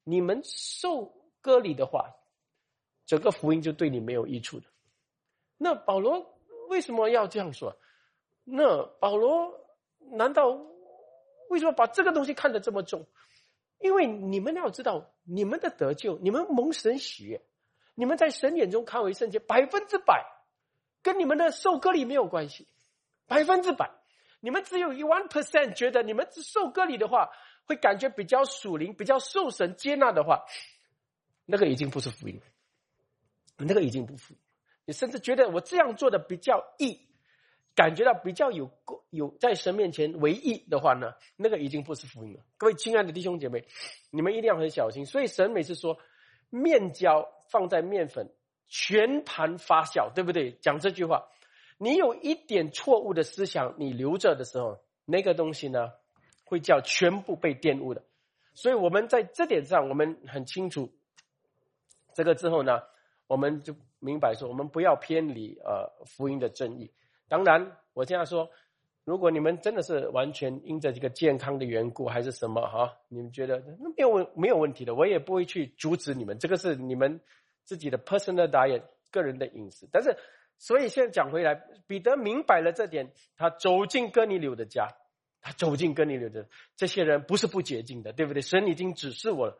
[0.04, 2.14] 你们受割礼的话，
[3.08, 4.66] 整个福音就对你没有益处的。
[5.56, 7.76] 那保罗为什么要这样说？
[8.44, 9.52] 那保罗
[10.12, 10.50] 难道
[11.48, 13.06] 为什么把这个东西看得这么重？
[13.78, 17.42] 因为你们要知道，你们的得救，你们蒙神喜悦。
[17.94, 20.24] 你们在神眼中看为圣洁，百分之百，
[21.02, 22.68] 跟你们的受割礼没有关系，
[23.26, 23.90] 百分之百。
[24.40, 27.30] 你们只有一 one percent 觉得你们受割礼的话，
[27.64, 30.44] 会感觉比较属灵，比较受神接纳的话，
[31.44, 32.40] 那个已经不是福音，
[33.58, 34.34] 那个已经不福。
[34.84, 36.98] 你甚至觉得我这样做的比较义，
[37.74, 38.70] 感觉到比较有
[39.10, 42.40] 有在神面前为义的话呢，那个已经不是福音了。
[42.56, 43.66] 各位亲爱的弟兄姐妹，
[44.10, 45.04] 你们一定要很小心。
[45.04, 45.98] 所以神每次说
[46.48, 48.32] 面胶放在面粉，
[48.66, 50.52] 全盘发酵，对不对？
[50.62, 51.28] 讲这句话，
[51.76, 55.90] 你有一点错误的思想，你留着的时候，那个东西呢，
[56.44, 58.02] 会叫全部被玷污的。
[58.54, 60.90] 所以我们在这点上，我们很清楚。
[62.14, 62.80] 这个之后呢，
[63.28, 66.90] 我们就明白说，我们不要偏离呃福音的正义。
[67.28, 68.50] 当然，我这样说，
[69.04, 76.38] 如果你们真的是完全因着这个健康的缘故，还是什么哈，你们觉得那没有问没有问题的，我也不会去阻止你们。
[76.38, 77.20] 这个是你们
[77.64, 79.86] 自己的 personal diet 个人的饮食。
[79.92, 80.16] 但是，
[80.58, 81.54] 所以现在讲回来，
[81.86, 84.88] 彼得明白了这点，他走进哥尼流的家，
[85.42, 88.40] 他走进哥尼流的这些人不是不洁净的，对不对？
[88.40, 89.58] 神已经指示我了。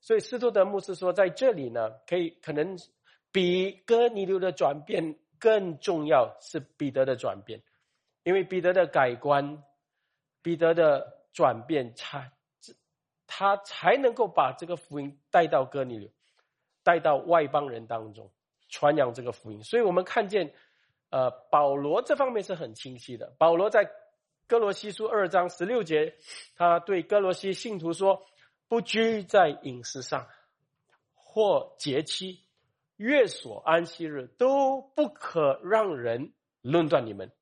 [0.00, 2.78] 所以斯多德牧师说，在这里呢，可以可能
[3.32, 7.62] 比哥尼流的转变更重要是彼得的转变，
[8.24, 9.62] 因为彼得的改观，
[10.42, 12.32] 彼得的转变才
[13.26, 16.10] 他才能够把这个福音带到哥尼流，
[16.82, 18.30] 带到外邦人当中
[18.68, 19.62] 传扬这个福音。
[19.62, 20.52] 所以我们看见，
[21.10, 23.34] 呃，保罗这方面是很清晰的。
[23.38, 23.90] 保罗在
[24.46, 26.14] 哥罗西书二章十六节，
[26.56, 28.24] 他对哥罗西信徒说。
[28.70, 30.28] 不拘在饮食上，
[31.12, 32.44] 或节期、
[33.00, 37.32] 月所、安息日，都不可让人论断你们。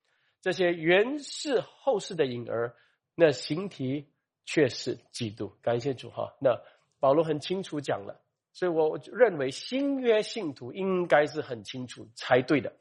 [0.40, 2.76] 这些原是后世的影儿，
[3.16, 4.06] 那形体
[4.46, 5.52] 却是基督。
[5.60, 6.36] 感谢主哈。
[6.40, 6.62] 那
[7.00, 8.20] 保罗很清楚讲了，
[8.52, 12.72] 所以我认为新约信徒应该是很清楚才对的。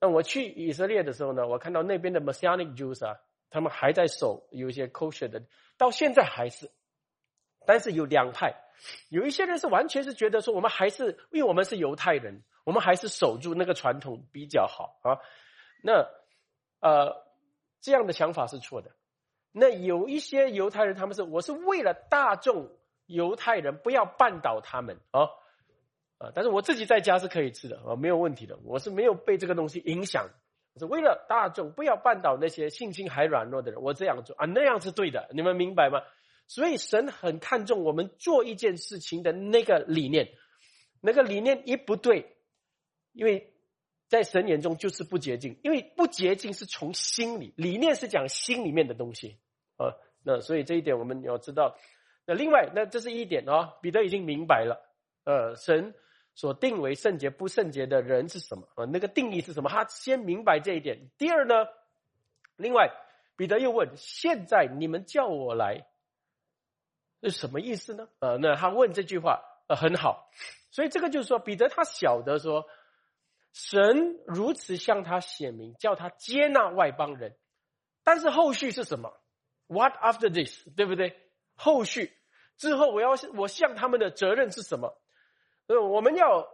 [0.00, 5.44] 那我去以色列的时候呢，我看到那边的 Messianic Jews 啊，他们还在守有一些 kosher 的，
[5.76, 6.72] 到现在还是。
[7.64, 8.56] 但是有两派，
[9.08, 15.18] 有一些人是完全是觉得说，我们还是因为我们是犹太人，我们还是守住那个传统比较好啊。
[15.82, 16.06] 那
[16.80, 17.24] 呃，
[17.80, 18.90] 这样的想法是错的。
[19.52, 22.70] 那有一些犹太人，他们是我是为了大众
[23.06, 25.22] 犹太人不要绊倒他们啊
[26.18, 26.30] 啊！
[26.34, 28.58] 但是我自己在家是可以吃的啊，没有问题的。
[28.64, 30.28] 我是没有被这个东西影响，
[30.76, 35.28] 是为了大众不要绊倒那些信心还软弱的人，我这样做啊，那样是对的。
[35.32, 36.02] 你们明白吗？
[36.48, 40.30] 所以神很看重我们做一件事情的那个理念，
[41.02, 42.36] 那个理念一不对，
[43.12, 43.52] 因为
[44.08, 49.36] 在神眼中就是不洁净，因为不洁净是从心里，理念是讲心里面的东西
[49.76, 49.94] 啊。
[50.24, 51.76] 那所以这一点我们要知道。
[52.26, 54.80] 那另外，那这是一点啊，彼得已经明白了，
[55.24, 55.94] 呃，神
[56.34, 58.86] 所定为圣洁不圣洁的人是什么啊？
[58.86, 59.68] 那个定义是什么？
[59.68, 61.10] 他先明白这一点。
[61.18, 61.54] 第二呢，
[62.56, 62.90] 另外
[63.36, 65.86] 彼得又问：现在你们叫我来？
[67.22, 68.08] 是什么意思呢？
[68.20, 70.30] 呃，那他问这句话，呃，很好，
[70.70, 72.66] 所以这个就是说，彼得他晓得说，
[73.52, 77.36] 神如此向他显明，叫他接纳外邦人，
[78.04, 79.12] 但是后续是什么
[79.66, 80.64] ？What after this？
[80.76, 81.18] 对不对？
[81.54, 82.16] 后续
[82.56, 84.96] 之后，我要我向他们的责任是什么？
[85.66, 86.48] 呃，我们要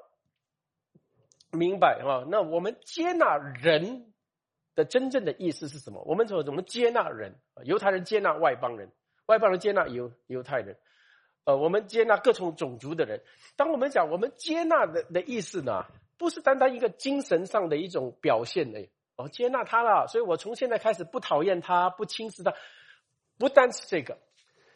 [1.50, 4.14] 明白啊，那我们接纳人
[4.74, 6.02] 的真正的意思是什么？
[6.06, 7.38] 我们怎么怎么接纳人？
[7.64, 8.90] 犹太人接纳外邦人。
[9.26, 10.76] 外邦人接纳犹犹太人，
[11.44, 13.22] 呃，我们接纳各种种族的人。
[13.56, 15.86] 当我们讲我们接纳的的意思呢，
[16.18, 18.90] 不是单单一个精神上的一种表现嘞。
[19.16, 22.52] 哦，接纳他了，所以我从现在开始不讨厌他，不轻视他，
[23.38, 24.18] 不单是这个。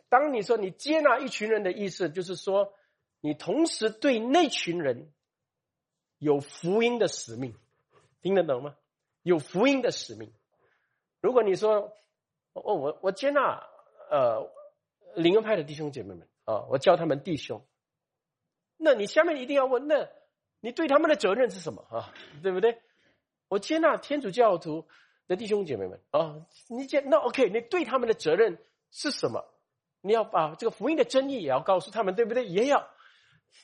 [0.08, 2.72] 当你说你接纳一群人的意思，就是说
[3.20, 5.12] 你同时对那群人
[6.18, 7.54] 有福音的使命，
[8.22, 8.76] 听得懂吗？
[9.22, 10.32] 有福音的使命。
[11.20, 11.92] 如果你说，
[12.54, 13.67] 哦，我我接纳。
[14.10, 14.50] 呃，
[15.14, 17.64] 灵恩派的弟兄姐妹们啊，我叫他们弟兄。
[18.76, 20.08] 那你下面一定要问，那
[20.60, 22.12] 你对他们的责任是什么啊？
[22.42, 22.80] 对不对？
[23.48, 24.86] 我接纳天主教徒
[25.26, 28.58] 的弟兄姐妹们啊，你接那 OK，你对他们的责任
[28.90, 29.44] 是什么？
[30.00, 32.46] 你要把这个福音的真意也要告诉他们，对不对？
[32.46, 32.88] 也要。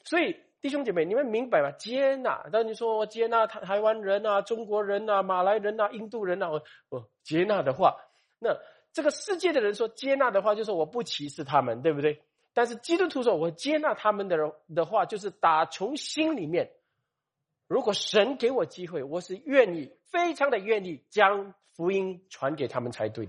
[0.05, 1.70] 所以弟兄姐妹，你们明白吗？
[1.70, 7.97] 接纳，当你说我接纳台台湾人啊、中国人啊、马来人啊、印度人啊，我我接纳的话，
[8.38, 8.59] 那。
[8.95, 12.22] 这个世界的人说接纳的话，就是我不歧视他们，对不对？
[12.53, 16.70] 但是基督徒说我接纳他们的人的话，就是打从心里面。
[17.66, 23.28] 如果神给我机会，我是愿意，非常的愿意将福音传给他们才对。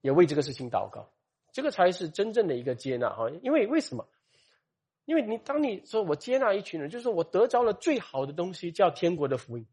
[0.00, 1.08] 也为这个事情祷告，
[1.52, 3.30] 这个才是真正的一个接纳哈。
[3.42, 4.08] 因为为什么？
[5.04, 9.66] 因为你当你说我接纳一群人，就是我得着了最好的东西，叫天国的福音。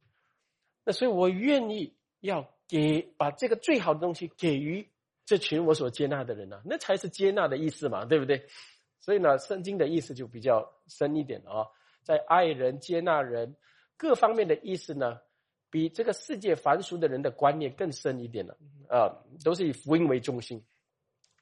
[0.83, 2.49] 那所以我愿意要。
[2.71, 4.87] 给把这个最好的东西给予
[5.25, 8.45] 这群我所接纳的人呢，那才是接纳的意思嘛，对不对？
[8.99, 11.67] 所以呢，圣经的意思就比较深一点了啊，
[12.03, 13.55] 在爱人、接纳人
[13.97, 15.19] 各方面的意思呢，
[15.71, 18.55] 比这个世界凡俗的人的观念更深一点了
[18.87, 20.63] 啊，都是以福音为中心。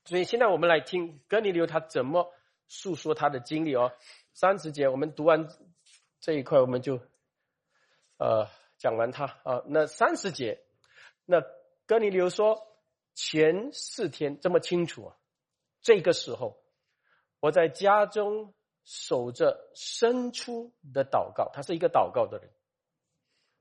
[0.06, 2.32] 所以现在我们来听哥尼流他怎么
[2.70, 3.92] 诉说他的经历哦。
[4.32, 5.50] 三十节我们读完
[6.22, 7.02] 这一块，我们就
[8.18, 8.48] 呃
[8.78, 9.62] 讲完他啊。
[9.66, 10.64] 那三十节，
[11.28, 11.46] 那
[11.86, 12.68] 哥尼流说
[13.14, 15.18] 前四天这么清楚啊，
[15.84, 16.60] 这个时候
[17.40, 22.50] 我在家中守着伸出的祷告，他是一个祷告的人。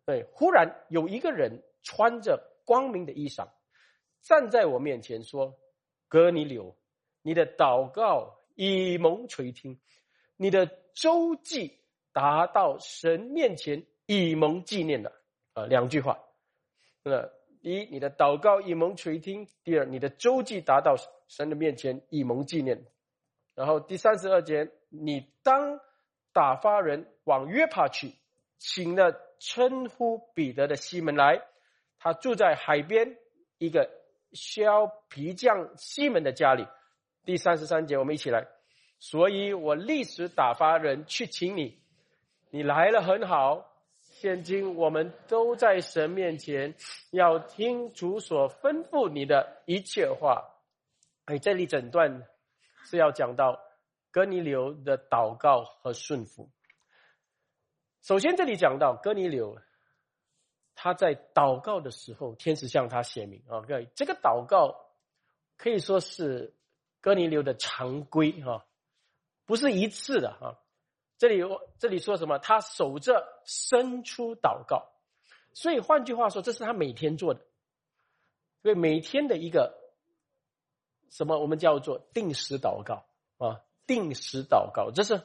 [0.07, 3.49] 对，忽然有一个人穿着光明的衣裳
[4.23, 5.59] 站在我面前说。
[6.09, 6.77] 哥尼流，
[7.21, 9.81] 你的祷告以蒙垂听，
[10.37, 11.81] 你的周记
[12.13, 15.13] 达到神面前以蒙纪念的
[15.55, 16.17] 啊，两句话。
[17.03, 17.29] 那
[17.71, 20.97] 一，你的祷告以蒙垂听；第二，你的周记达到
[21.29, 22.85] 神的面前以蒙纪念。
[23.55, 25.81] 然后第三十二节，你当
[26.33, 28.15] 打发人往约帕去，
[28.59, 31.43] 请了称呼彼得的西门来，
[31.99, 33.17] 他住在海边
[33.59, 33.91] 一个。
[34.33, 36.67] 削皮匠西门的家里，
[37.25, 38.47] 第三十三节，我们一起来。
[38.99, 41.79] 所以我立时打发人去请你，
[42.51, 43.65] 你来了很好。
[44.19, 46.75] 现今我们都在神面前，
[47.11, 50.55] 要听主所吩咐你的一切话。
[51.27, 52.27] 哎，这里整段
[52.85, 53.61] 是要讲到
[54.11, 56.51] 哥尼流的祷告和顺服。
[58.01, 59.59] 首先，这里讲到哥尼流。
[60.75, 64.77] 他在祷告的时候，天使向他显明啊，各位，这个祷告
[65.59, 66.55] 可以说是
[67.03, 68.67] 哥尼流的常规哈，
[69.45, 70.59] 不是一次的哈。
[71.19, 71.43] 这里
[71.79, 72.39] 这里说什么？
[72.39, 74.89] 他守着伸出祷告，
[75.53, 77.41] 所以换句话说，这是他每天做的，
[78.63, 79.75] 所以每天的一个
[81.11, 83.07] 什么我们叫做定时祷告
[83.39, 85.23] 啊，定时祷告，这是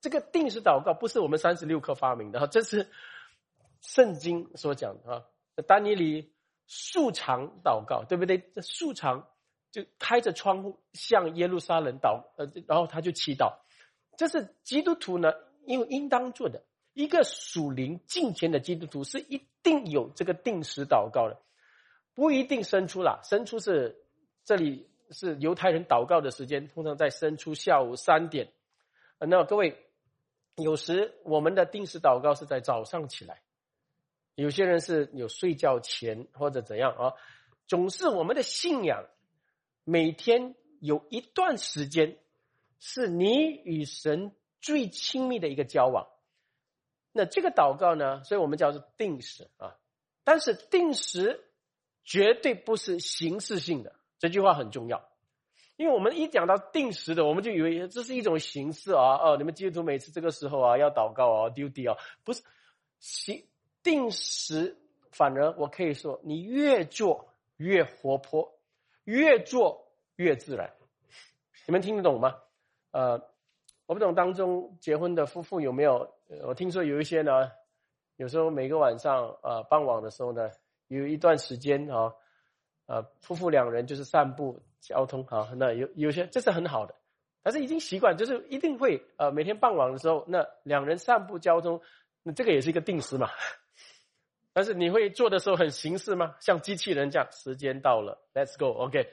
[0.00, 2.90] 这个定时祷告不是我们三十六课发明的，这是。
[3.84, 5.24] 圣经所讲的啊，
[5.66, 6.32] 丹尼里
[6.68, 8.38] 素常祷告，对不对？
[8.54, 9.26] 这素常
[9.72, 13.58] 就开着窗户向耶路撒冷祷，呃，然后他就祈祷。
[14.16, 15.32] 这是基督徒呢，
[15.66, 21.40] 因为应当做的一个属灵敬虔的基督徒是一定有这个定时祷告的，
[22.14, 24.04] 不一定生出了，生出是
[24.44, 28.52] 这里是犹太人祷告的时间，通常在生出下午三点。
[29.18, 29.86] 那各位，
[30.56, 33.42] 有时我们的定时祷告是在早上起来。
[34.34, 37.12] 有些人是有睡觉前或者怎样啊，
[37.66, 39.06] 总是我们的信仰，
[39.84, 42.18] 每天有一段时间
[42.84, 46.08] 是你与神最亲密的一个交往。
[47.12, 49.76] 那这个祷告呢，所以我们叫做定时啊。
[50.24, 51.44] 但是定时
[52.02, 55.08] 绝对不是形式性的，这句话很重要。
[55.76, 59.14] 因为我们一讲到定时的，我们就以为这是一种形式啊。
[59.22, 62.42] 哦，你们基督徒每次这个时候啊要祷告啊丢地啊，不是
[62.98, 63.46] 形。
[63.84, 64.76] 定时，
[65.12, 68.58] 反而我可以说，你越做越活泼，
[69.04, 70.74] 越做越自然。
[71.66, 72.41] 你们听得懂吗？
[72.92, 73.20] 呃，
[73.86, 76.08] 我不懂当中结婚的夫妇有没有？
[76.44, 77.50] 我听说有一些呢，
[78.16, 80.50] 有时候每个晚上啊傍晚的时候呢，
[80.88, 82.12] 有一段时间啊，
[82.86, 86.94] 呃，夫妇两人就是散步交通啊，那有有些这是很好的，
[87.42, 91.80] 但是已经习惯，就是一定会呃每天傍晚的时候，那两人散步交通，
[92.22, 93.30] 那这个也是一个定时嘛。
[94.54, 96.34] 但是你会做的时候很形式吗？
[96.38, 99.08] 像机器人这样，时间到了，Let's go，OK，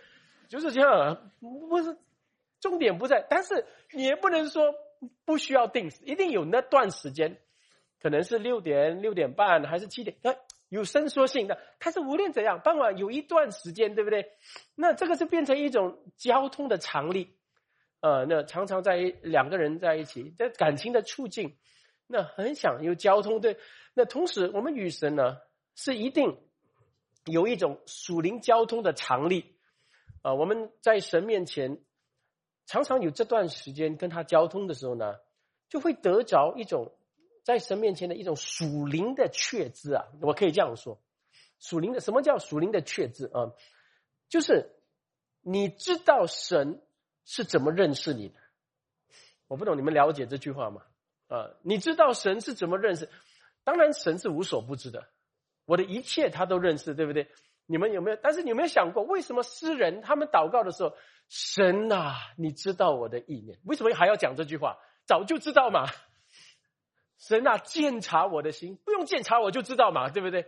[0.50, 1.98] 就是这样，不是
[2.60, 4.74] 重点不在，但是你也不能说
[5.26, 7.38] 不需要定时，一定有那段时间，
[8.02, 10.36] 可能是六点、六点半还是七点，那
[10.68, 11.58] 有伸缩性的。
[11.80, 14.32] 但是无论怎样，傍晚有一段时间，对不对？
[14.76, 17.36] 那这个是变成一种交通的常例，
[18.02, 21.58] 呃，那常常在两个人在一起，在感情的促进。
[22.08, 23.58] 那很想有交通对，
[23.94, 25.38] 那同时我们与神呢
[25.76, 26.40] 是一定
[27.26, 29.56] 有一种属灵交通的常例
[30.24, 31.78] 啊，我们在神面前
[32.70, 35.16] 常常有这段时间跟他交通的时候呢，
[35.70, 36.94] 就会得着一种
[37.44, 41.02] 在神面前的一种属灵的确知啊，我可以这样说，
[41.60, 43.50] 属灵的什么叫属灵的确知啊？
[44.28, 44.70] 就是
[45.42, 46.80] 你知道神
[47.26, 48.36] 是怎么认识你的，
[49.48, 50.84] 我不懂你们了解这句话吗？
[51.28, 53.10] 啊，你知道神是怎么认识？
[53.64, 55.08] 当然，神是无所不知的，
[55.66, 57.32] 我的一切他都认识，对不对？
[57.66, 58.18] 你们有没有？
[58.22, 60.96] 但是你有没有想过，为什么诗人他们祷告的时候，
[61.30, 63.60] 神呐，你知道我的意念？
[63.64, 64.78] 为什么还要讲这句话？
[65.06, 65.86] 早就知道嘛。
[67.18, 70.48] 神啊，鉴察我的心，不用鉴察我就知道嘛，对不对？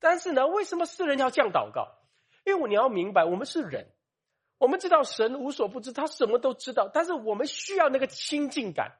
[0.00, 1.88] 但是呢，为什么世人要这样祷告？
[2.46, 3.88] 因为你要明白，我们是人，
[4.58, 8.98] 我们知道神无所不知，他什么都知道，但是我们需要那个亲近感。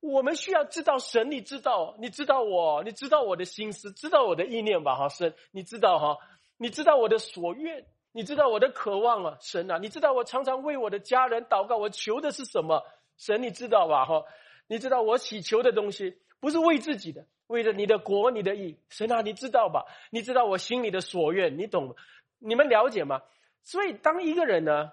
[0.00, 4.96] 我们需要知道神，你知道，你知道我，你知道我的心思，知道我的意念吧？
[4.96, 6.18] 哈，神，你知道哈，
[6.58, 7.86] 你知道我的所愿，
[8.16, 12.80] 你知道我的渴望啊，神啊，你知道我常常为我的家人祷告，我求的是什么？
[13.16, 14.04] 神，你知道吧？
[14.06, 14.24] 哈，
[14.68, 18.78] 你知道我祈求的东西不是为自己的，为了你的国，你的意。
[18.88, 19.84] 神啊，你知道吧？
[20.10, 21.94] 你知道我心里的所愿，你懂吗？
[22.38, 23.20] 你们了解吗？
[23.64, 24.92] 所以，当一个人呢，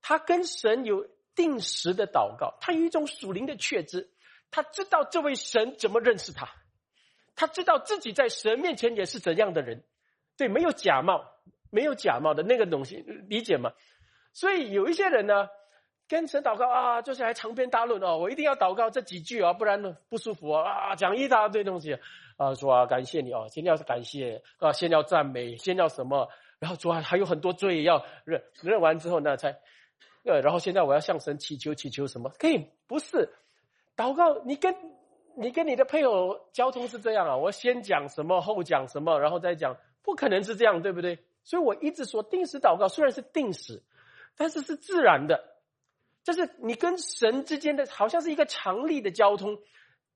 [0.00, 4.08] 他跟神有定时的祷告，他有一种属灵的确知。
[4.52, 6.48] 他知道这位神怎么认识他，
[7.34, 9.82] 他知道自己在神面前也是怎样的人，
[10.36, 11.24] 对，没有假冒，
[11.70, 12.96] 没有假冒的那个东西，
[13.28, 13.72] 理解吗？
[14.32, 15.48] 所以有一些人呢，
[16.08, 21.98] 跟神祷告啊，就是还长篇大论哦，我一定要祷告这几句啊，不然呢不舒服啊，啊，讲一大堆东西
[22.36, 29.50] 啊，说啊感谢你哦，先要感谢啊，先要赞美，先要什么，然后主啊还有很多罪要认认完之后呢才，
[30.24, 32.30] 呃，然后现在我要向神祈求祈求什么？
[32.38, 33.28] 可以不是。
[33.96, 34.74] 祷告，你跟
[35.36, 37.36] 你跟你的配偶交通是这样啊？
[37.36, 41.18] 我先讲什么，后讲什么，然后再讲，不可能是这样，对不对？
[41.42, 43.82] 所以我一直说定时祷告虽然是定时，
[44.36, 45.56] 但是是自然的，
[46.22, 49.58] 这是你跟神之间的，好像是一个常力的交通，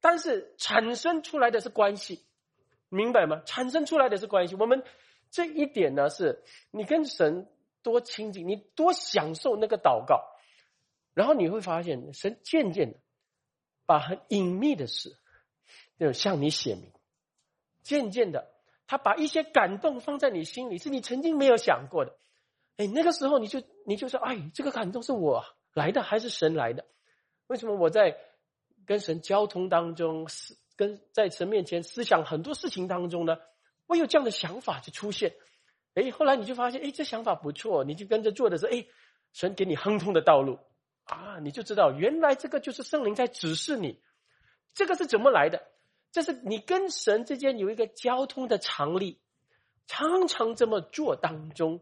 [0.00, 2.24] 但是产生出来的是关系，
[2.88, 3.42] 明白吗？
[3.46, 4.54] 产生出来的是关系。
[4.54, 4.82] 我们
[5.30, 7.48] 这一点呢，是你跟神
[7.82, 10.22] 多亲近，你多享受那个祷告，
[11.14, 12.98] 然后你会发现神渐渐的。
[13.86, 15.14] 把很隐秘的事，
[15.98, 16.90] 就向你写明。
[17.82, 18.53] 渐渐的，
[18.86, 22.16] 他把一些感动放在你心里，是你曾经没有想过的。
[22.76, 26.84] 哎，那个时候你就你就说：“哎，这个感动是我来的还是神来的？
[27.46, 28.16] 为什么我在
[28.86, 33.36] 跟神交通当中，思跟在神面前思想很多事情当中呢？
[33.86, 35.34] 我有这样的想法就出现。
[35.94, 38.86] 哎，后来你就发现，哎，这想法不错，你就跟着做的时候，哎，
[39.32, 40.58] 神给你亨通的道路。”
[41.04, 44.00] 啊，你就知道原来这个就是圣灵在指示你，
[44.72, 45.62] 这个是怎么来的？
[46.14, 49.18] 这是你跟神之间有一个交通的常例，
[49.88, 51.80] 常常这么做当中，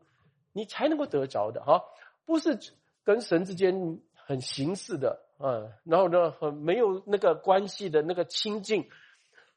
[0.55, 1.85] 你才能够得着的哈。
[2.24, 2.59] 不是
[3.05, 8.89] 跟神之间很形式的啊，然后呢很没有那个关系的那个亲近，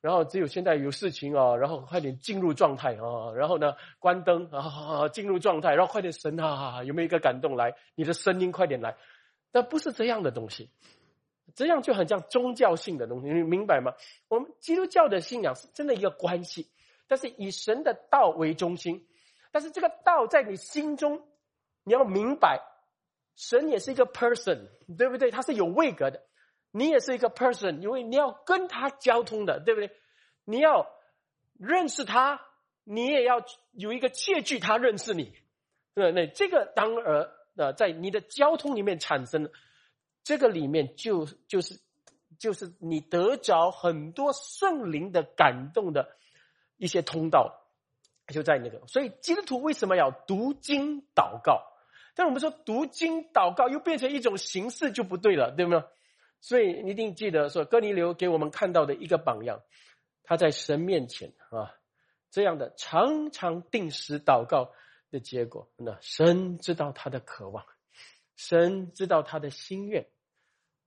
[0.01, 7.75] 然后只有现在有事情啊，然后快点进入状态啊，然后呢关灯啊，进入状态，然后快点神啊，有没有一个感动来？
[7.95, 8.97] 你的声音快点来。
[9.53, 10.69] 那不是这样的东西，
[11.55, 13.93] 这样就很像宗教性的东西，你明白吗？
[14.27, 16.69] 我们基督教的信仰是真的一个关系，
[17.07, 19.07] 但是以神的道为中心，
[19.51, 21.25] 但是这个道在你心中，
[21.83, 22.61] 你要明白，
[23.35, 25.31] 神也是一个 person，对不对？
[25.31, 26.21] 他是有位格的，
[26.71, 29.89] 你也是一个 person，因为你要跟他交通的，对不对？
[30.43, 30.87] 你要
[31.57, 32.41] 认识他，
[32.83, 35.33] 你也要有一个借据他认识你，
[35.93, 37.29] 对那这个当然。
[37.57, 39.49] 那在你的交通里面产生，
[40.25, 41.79] 这个里面就就是
[42.37, 46.17] 就是你得着很多圣灵的感动的
[46.75, 47.61] 一些通道，
[48.27, 48.85] 就在那个。
[48.87, 51.63] 所以基督徒为什么要读经祷告？
[52.15, 55.85] 但我们说读经祷告又变成一种形式就不对了，对吗？
[56.41, 59.61] 所以你一定记得说，哥尼流给我们看到的一个榜样，
[60.23, 61.71] 他在神面前啊，
[62.31, 64.73] 这样的常常定时祷告。
[65.11, 67.63] 的结果，那神知道他的渴望，
[68.35, 70.07] 神知道他的心愿，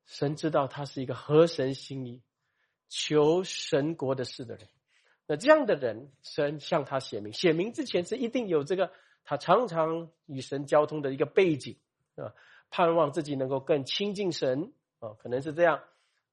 [0.08, 2.22] 神知道他是一个合神心意、
[2.88, 4.66] 求神国的事的人。
[5.28, 8.90] 那这样的人，神向他写明，写明之前是一定有这个
[9.22, 11.76] 他常常与神交通的一个背景
[12.16, 12.34] 啊，
[12.70, 15.84] 盼望自己能够更亲近神啊，可能是这样，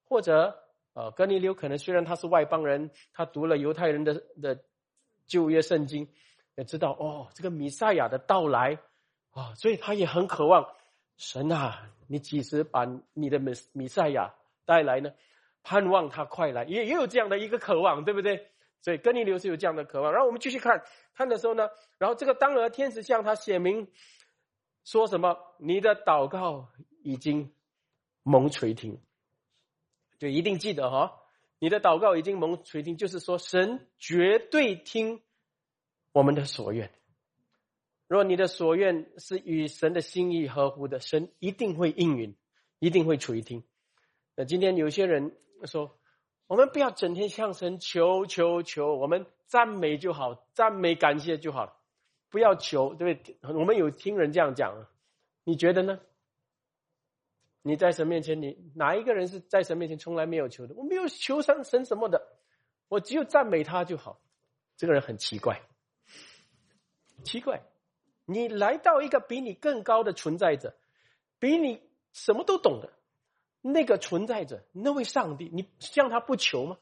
[0.06, 0.64] 或者
[0.94, 4.64] 啊，哥尼流可能虽然他是外邦人，他读了犹太人的的
[5.28, 6.10] 旧约圣经。
[6.58, 8.80] 也知道哦，这个弥赛亚的到来
[9.32, 10.70] 啊，所以他也很渴望
[11.18, 14.34] 神啊，你几时把你的米米赛亚
[14.66, 15.12] 带来呢？
[15.68, 18.51] 盼望他快来，也也有这样的一个渴望，对不对？
[18.82, 20.12] 所以哥尼流是有这样的渴望。
[20.12, 20.84] 然后我们继续看
[21.16, 23.88] 看的时候呢，然后这个当儿天使向他写明
[24.84, 25.36] 说什么？
[25.58, 26.70] 你的祷告
[27.01, 27.51] 已经
[28.22, 29.01] 蒙垂听，
[30.20, 31.20] 就一定记得哈，
[31.58, 35.24] 你的祷告已经蒙垂听，就是说神绝对听。
[36.12, 36.91] 我们的所愿，
[38.08, 42.36] 若你的所愿是与神的心意合乎的，神一定会应允，
[42.80, 43.64] 一定会垂听。
[44.36, 45.97] 那今天有些人说，
[46.47, 51.82] 我们不要整天向神求求求，我们赞美就好，赞美感谢就好，
[52.30, 53.38] 不要求，对不对？
[53.41, 54.88] 我们有听人这样讲，
[55.43, 55.99] 你觉得呢？
[57.64, 60.76] 你在神面前，你哪一个人是在神面前从来没有求的？
[60.76, 62.22] 我没有求神神什么的，
[62.88, 64.22] 我只有赞美他就好。
[64.78, 65.60] 这个人很奇怪。
[67.24, 67.64] 奇怪，
[68.26, 70.76] 你来到一个比你更高的存在者，
[71.40, 72.92] 比你什么都懂的
[73.62, 76.78] 那个存在者，那位上帝，你向他不求吗？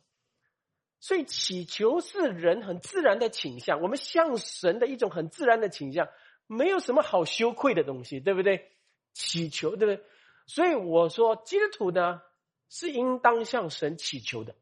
[1.00, 6.08] 所以祈求是人很自然的倾向，我们向神的一种很自然的倾向，
[6.48, 8.72] 没有什么好羞愧的东西，对不对？
[9.14, 10.06] 祈求，对不对？
[10.46, 12.22] 所以我说，基督徒呢
[12.70, 14.56] 是应当向神祈求的，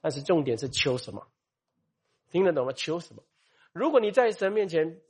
[0.00, 1.26] 但是重点是求什么？
[2.30, 2.72] 听得懂吗？
[2.72, 3.24] 求什么？
[3.72, 5.00] 如果你在神面前，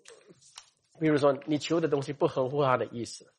[0.98, 3.32] 比如说你求的东西不合乎他的意思，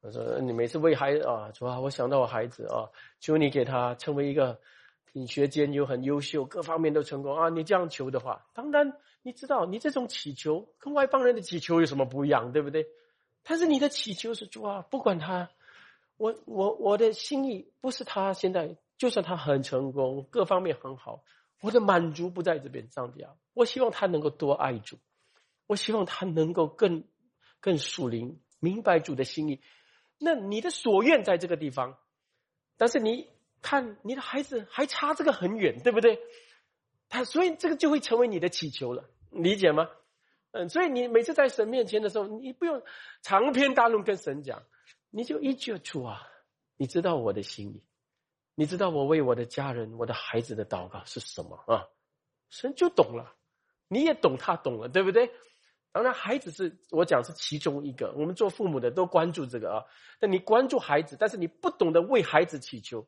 [0.00, 4.60] 我说你每次为孩子啊，主啊，我想到我孩子啊，求你给他成为一个
[5.04, 7.48] 品学兼优、很优秀、各方面都成功啊。
[7.48, 12.86] 你这样求的话，当然你知道，你这种祈求跟外邦人的祈求有什么不一样，对不对？
[13.42, 15.50] 但是你的祈求是主啊，不管他，
[16.16, 21.22] 我我我的心意不是他现在，就算他很成功，各方面很好。
[21.60, 23.32] 我的满足不在这边，上帝啊！
[23.54, 24.98] 我希望他能够多爱主，
[25.66, 27.04] 我希望他能够更
[27.60, 29.60] 更属灵，明白主的心意。
[30.18, 31.98] 那你的所愿在这个地方，
[32.76, 33.28] 但是你
[33.62, 36.18] 看你的孩子还差这个很远，对不对？
[37.08, 39.88] 他所以这个就会成为你的祈求了，理解吗？
[40.52, 42.82] 嗯，所以你每次在神面前的时候，你不用
[43.22, 44.62] 长篇大论跟神讲，
[45.10, 46.22] 你就一句出啊，
[46.76, 47.82] 你知道我的心意。
[48.56, 51.88] 你知道我为我的家人、我的孩子的祷告是什么啊？
[52.50, 53.34] 神就懂了，
[53.88, 55.32] 你也懂，他懂了，对不对？
[55.94, 59.84] 当然，孩子是我讲是其中一个，我们做父母的都关注这个啊。
[60.18, 63.06] 但你关注孩子，但是你不懂得为孩子祈求，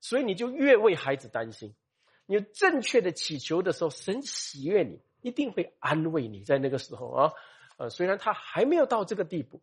[0.00, 1.74] 所以你就越为孩子担心。
[2.26, 6.44] 你正确的祈求的时候，神喜悦你，一定会安慰你。
[6.44, 7.32] 在那个时候啊，
[7.76, 9.60] 呃，虽然他还没有到这个地步。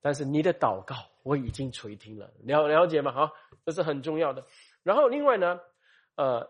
[0.00, 0.94] 但是你的祷告
[1.24, 3.12] 我已经垂听了，了了解吗？
[3.12, 3.32] 好，
[3.66, 4.46] 这是很重要的。
[4.84, 5.58] 然后另外呢，
[6.14, 6.48] 呃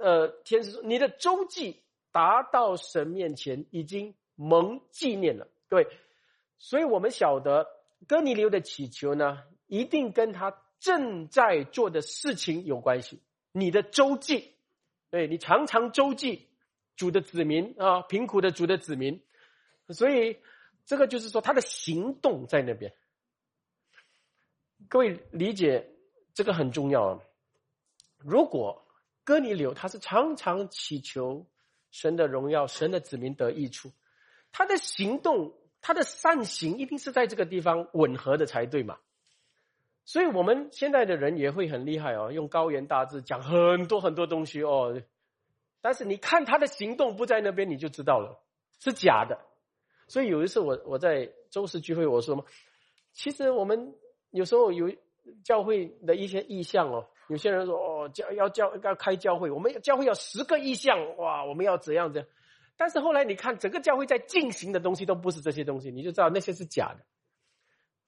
[0.00, 1.80] 呃，天使说你的周记
[2.10, 5.86] 达到神面前已经蒙纪念了，各位。
[6.58, 7.66] 所以我们晓得
[8.06, 13.20] 哥尼流的祈求呢，一定跟他正在做的事情有关系。
[13.52, 14.54] 你的周记，
[15.10, 16.48] 对你常常周记
[16.96, 19.22] 主的子民啊，贫苦的主的子民，
[19.88, 20.38] 所以。
[20.84, 22.92] 这个就是说，他的行动在那边。
[24.88, 25.94] 各位理解
[26.34, 27.20] 这个很重要啊。
[28.18, 28.84] 如果
[29.22, 31.46] 哥尼流他是常常祈求
[31.92, 33.92] 神的荣耀、神的子民得益处，
[34.52, 38.98] 他的行动、他的善行一定是在这个地方吻合的才对嘛。
[40.04, 45.00] 所以我们现在的人也会很厉害哦，用高言大志讲很多很多东西哦，
[45.80, 48.42] 但是你看他的行动不在那边，你就知道了
[48.80, 49.38] 是假的。
[50.08, 52.44] 所以有一次我我在周四聚会我说嘛，
[53.12, 53.94] 其实我们
[54.30, 54.92] 有时候有
[55.44, 62.28] 教会的一些意向哦，有些人说哦教要教要开教会，我们教会要十个意向哇，我们要怎样怎样，
[62.76, 67.04] 但是后来你看整个教会在进行的东西都不是这些东西，你就知道那些是假的，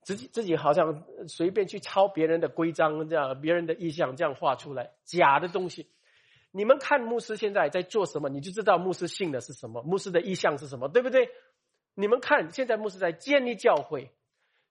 [0.02, 5.88] 自己自己好像随便去抄别人的规章这样，别人的意向这样画出来假的东西，
[6.50, 11.28] 你们看牧师现在在做什么，你就知道牧师信的是什么，牧师的意向是什么，对不对？
[11.94, 14.10] 你们看，现在牧师在建立教会，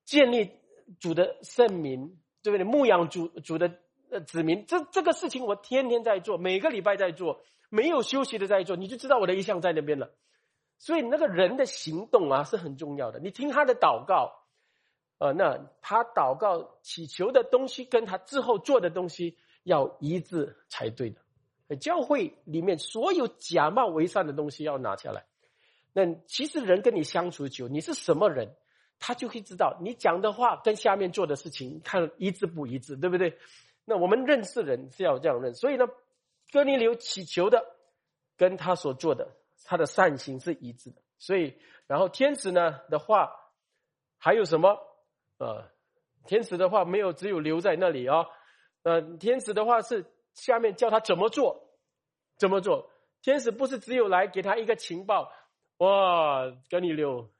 [0.03, 0.51] 建立
[0.99, 2.65] 主的圣名，对不对？
[2.65, 3.79] 牧养主主的
[4.27, 7.41] 子民，这这个事情我天天在做，每个礼拜在做，
[7.73, 10.11] 没有休息的在做，你就知道我的意向在那边了。
[10.77, 13.19] 所以那个人的行动啊是很重要的。
[13.19, 14.31] 你听他的祷告，
[15.17, 21.75] 呃，那他祷告祈求的东西跟他之后做的东西要一致才对的。
[21.77, 25.25] 教会里面所有假冒为善的东西要拿下来。
[25.93, 28.55] 那其实人跟你相处久，你是什么人，
[28.99, 33.39] 他就会知道你讲的话跟下面做的事情看一致不一致，对不对？
[33.85, 35.85] 那我们认识人是要这样认，所以呢，
[36.53, 37.65] 哥尼流祈求的
[38.37, 39.35] 跟他所做的
[39.65, 41.01] 他的善行是一致的。
[41.17, 43.31] 所以，然后天使呢的话
[44.19, 44.77] 还有什么？
[45.39, 45.71] 呃，
[46.27, 48.27] 天使的话没有只有留在那里啊。
[48.83, 51.75] 呃，天使的话是下面叫他怎么做，
[52.37, 52.91] 怎么做？
[53.21, 55.31] 天使不是只有来给他一个情报。
[55.77, 57.31] 哇，哥尼流，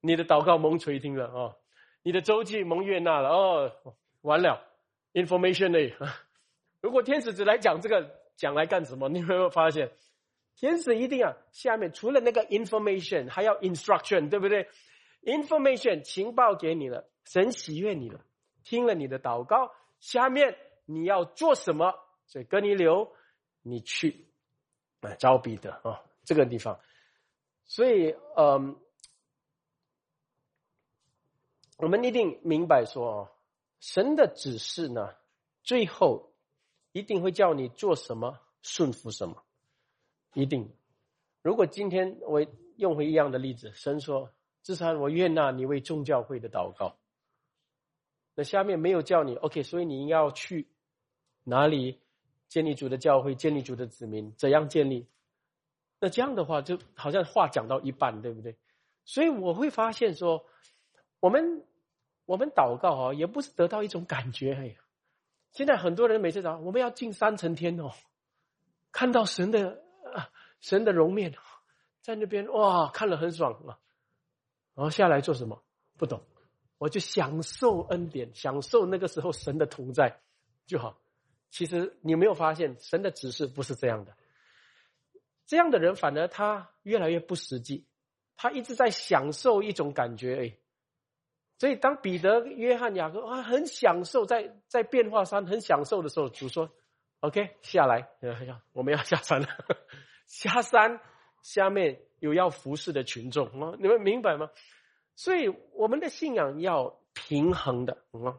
[0.00, 1.56] 你的祷告蒙垂听了哦，
[2.02, 3.72] 你的周记蒙悦纳了哦，
[4.22, 4.66] 完了
[5.12, 5.94] ，information 呢？
[6.84, 9.08] 如果天使只来讲这个，讲来干什么？
[9.08, 9.90] 你有没有发现，
[10.54, 14.68] 天使一定啊，下面除了那个 information，还要 instruction，对不对
[15.22, 18.20] ？information 情报给你了，神喜悦你了，
[18.64, 21.94] 听了你的祷告，下面你要做什么？
[22.26, 23.10] 所以哥尼流，
[23.62, 24.26] 你去
[25.00, 26.78] 啊，招彼得啊，这个地方。
[27.64, 28.78] 所以，嗯，
[31.78, 33.34] 我们一定明白说，
[33.80, 35.14] 神的指示呢，
[35.62, 36.33] 最后
[36.94, 39.42] 一定会叫你做什么，顺服什么，
[40.32, 40.70] 一定。
[41.42, 44.30] 如果今天我用回一样的例子，神说
[44.62, 46.96] 至少我愿纳你为众教会的祷告。
[48.36, 50.68] 那下面没有叫你，OK，所以你要去
[51.42, 52.00] 哪里
[52.46, 55.08] 建立主的教会，建立主的子民，怎样建立？
[55.98, 58.56] 那这样的话，就好像话讲到一半，对不对？
[59.04, 60.46] 所以我会发现说，
[61.18, 61.66] 我们
[62.24, 64.54] 我们祷告啊，也不是得到一种感觉。
[64.54, 64.74] 哎呀，
[65.54, 67.92] 现在很多人每次讲我们要进三层天哦，
[68.92, 69.82] 看到神的
[70.12, 70.28] 啊
[70.60, 71.34] 神的容面，
[72.02, 73.78] 在那边哇，看了很爽啊，
[74.74, 75.62] 然后下来做什么？
[75.96, 76.22] 不懂。
[76.76, 80.20] 我就享受恩典，享受那个时候神的同在
[80.66, 80.98] 就好。
[81.50, 84.16] 其实你没有发现，神的指示不是这样的。
[85.46, 87.86] 这样的人反而他越来越不实际，
[88.36, 90.36] 他一直在享受一种感觉。
[90.36, 90.58] 哎，
[91.58, 96.70] 所以当彼得、约翰、雅各啊很享受在在变化山很享受的时候，主说
[97.20, 98.08] ：“OK，下来，
[98.72, 99.48] 我们要下山了。
[100.26, 101.00] 下山
[101.42, 104.50] 下面有要服侍的群众啊，你们明白吗？”
[105.16, 108.36] 所以我们的信仰要平衡的，嗯，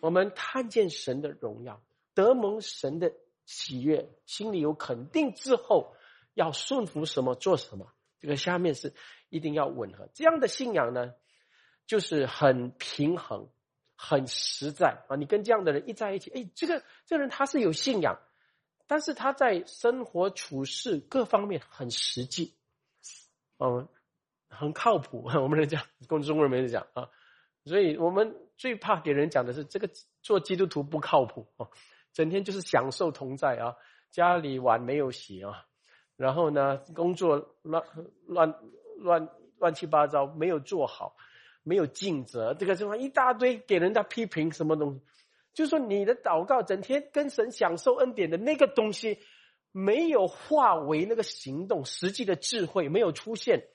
[0.00, 1.82] 我们看见神的荣耀，
[2.14, 3.14] 得蒙神的
[3.46, 5.94] 喜悦，心里有肯定之后，
[6.34, 8.92] 要顺服什么做什么，这个下面是
[9.30, 10.10] 一定要吻合。
[10.12, 11.14] 这样的信仰呢，
[11.86, 13.48] 就是很平衡、
[13.96, 15.16] 很实在啊！
[15.16, 18.18] 你跟这样的人一在一起，哎，这个这个人他是有信仰，
[18.86, 22.54] 但是他在生活处事各方面很实际，
[23.58, 23.88] 嗯。
[24.48, 27.10] 很靠谱， 我们人讲，跟中国人没讲啊，
[27.64, 29.90] 所以我们最怕给人讲的是这个
[30.22, 31.68] 做基督徒不靠谱啊，
[32.14, 33.74] 整天就是享受同在啊，
[34.10, 35.66] 家里碗没有洗啊，
[36.16, 37.82] 然后呢，工作乱
[38.26, 38.54] 乱
[38.98, 39.28] 乱
[39.58, 41.16] 乱七八糟没有做好，
[41.66, 45.00] 没有尽责，这个地方一大堆给人家批评什么东西，
[45.52, 49.18] 就说你的祷告整天跟神享受恩典的那个东西，
[49.72, 53.66] 没有化为那个行动，实际的智慧没有出现。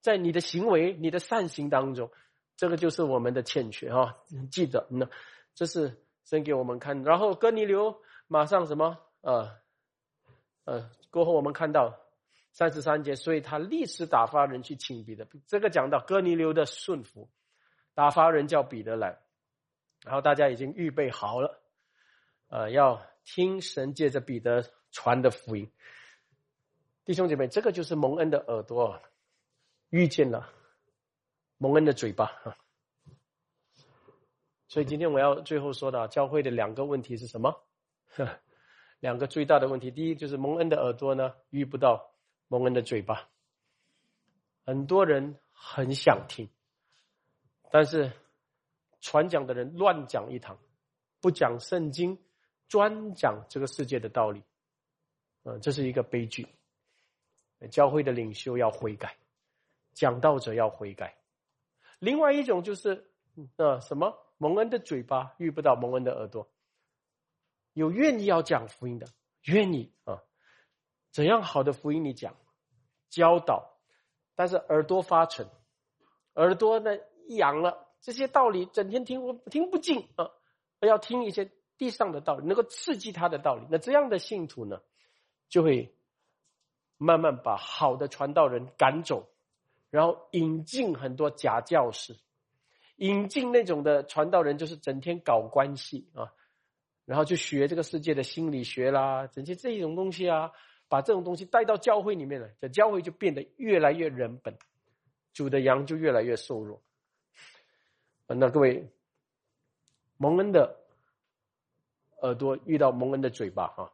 [0.00, 2.12] 在你的行为、你的善行当中，
[2.56, 4.18] 这个就是我们的欠缺哈。
[4.52, 5.08] 记得，那
[5.56, 7.02] 这是先给我们看。
[7.02, 7.96] 然后哥尼流
[8.28, 8.98] 马上什么？
[9.20, 9.50] 呃，
[10.64, 11.98] 呃，过后我们看到
[12.52, 15.26] 三十三节，所以他立时打发人去请彼得。
[15.46, 17.28] 这个讲到哥尼流的顺服，
[17.94, 19.18] 打发人叫彼得来，
[20.04, 21.60] 然后大家已经预备好了，
[22.48, 25.70] 呃，要听神借着彼得传的福音。
[27.04, 29.02] 弟兄姐妹，这个就是蒙恩的耳朵。
[29.90, 30.48] 遇见了
[31.58, 32.56] 蒙恩的嘴巴啊，
[34.66, 37.54] 所以今天我要最后说的教会的两个问题是什么？
[39.00, 42.11] 两个最大的问题，第一就是蒙恩的耳朵呢遇不到
[42.52, 43.30] 蒙恩的嘴巴，
[44.66, 46.50] 很多人很想听，
[47.70, 48.12] 但是
[49.00, 50.58] 传讲的人乱讲一堂，
[51.22, 52.22] 不讲圣经，
[52.68, 54.42] 专讲这个世界的道理，
[55.44, 56.46] 嗯，这是一个悲剧，
[57.70, 59.16] 教会的领袖要悔改。
[59.94, 61.16] 讲道者要悔改，
[62.00, 63.10] 另外一种就是
[63.56, 64.14] 呃什么？
[64.36, 66.52] 蒙恩的嘴巴遇不到蒙恩的耳朵，
[67.72, 69.06] 有愿意要讲福音的，
[69.44, 70.22] 愿意啊，
[71.12, 72.36] 怎样好的福音你讲，
[73.12, 73.78] 教导，
[74.34, 75.46] 但是耳朵发沉，
[76.34, 76.90] 耳朵呢
[77.28, 80.30] 痒了，这些道理整天听我听不进啊，
[80.80, 84.80] 要听一些地上的道理，能够刺激他的道理，那这样的信徒呢，
[85.50, 85.94] 就会
[86.96, 89.28] 慢慢把好的传道人赶走。
[89.90, 92.16] 然后引进很多假教师，
[92.96, 96.32] 引进那种的传道人，就是整天搞关系啊，
[97.04, 100.50] 然后就学这个世界的心理学啦，整些这种东西啊，
[100.92, 104.58] 把这种东西带到教会里面来，这教会就变得越来越人本，
[105.32, 106.82] 主的羊就越来越瘦弱。
[108.26, 108.86] 那各位，
[110.18, 110.76] 蒙恩的
[112.20, 113.90] 耳朵遇到蒙恩的嘴巴啊，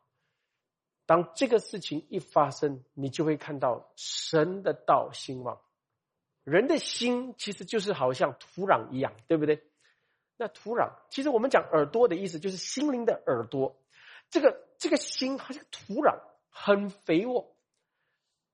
[1.07, 5.61] 当这个事情一发生，你就会看到神的道兴旺。
[6.43, 9.63] 人的心其实就是好像土壤一样，对不对？
[10.37, 13.81] 那土壤，其实我们讲耳朵的意思就是心灵的耳朵。
[14.31, 16.19] 这个这个心好像土壤，
[16.61, 17.55] 很肥沃。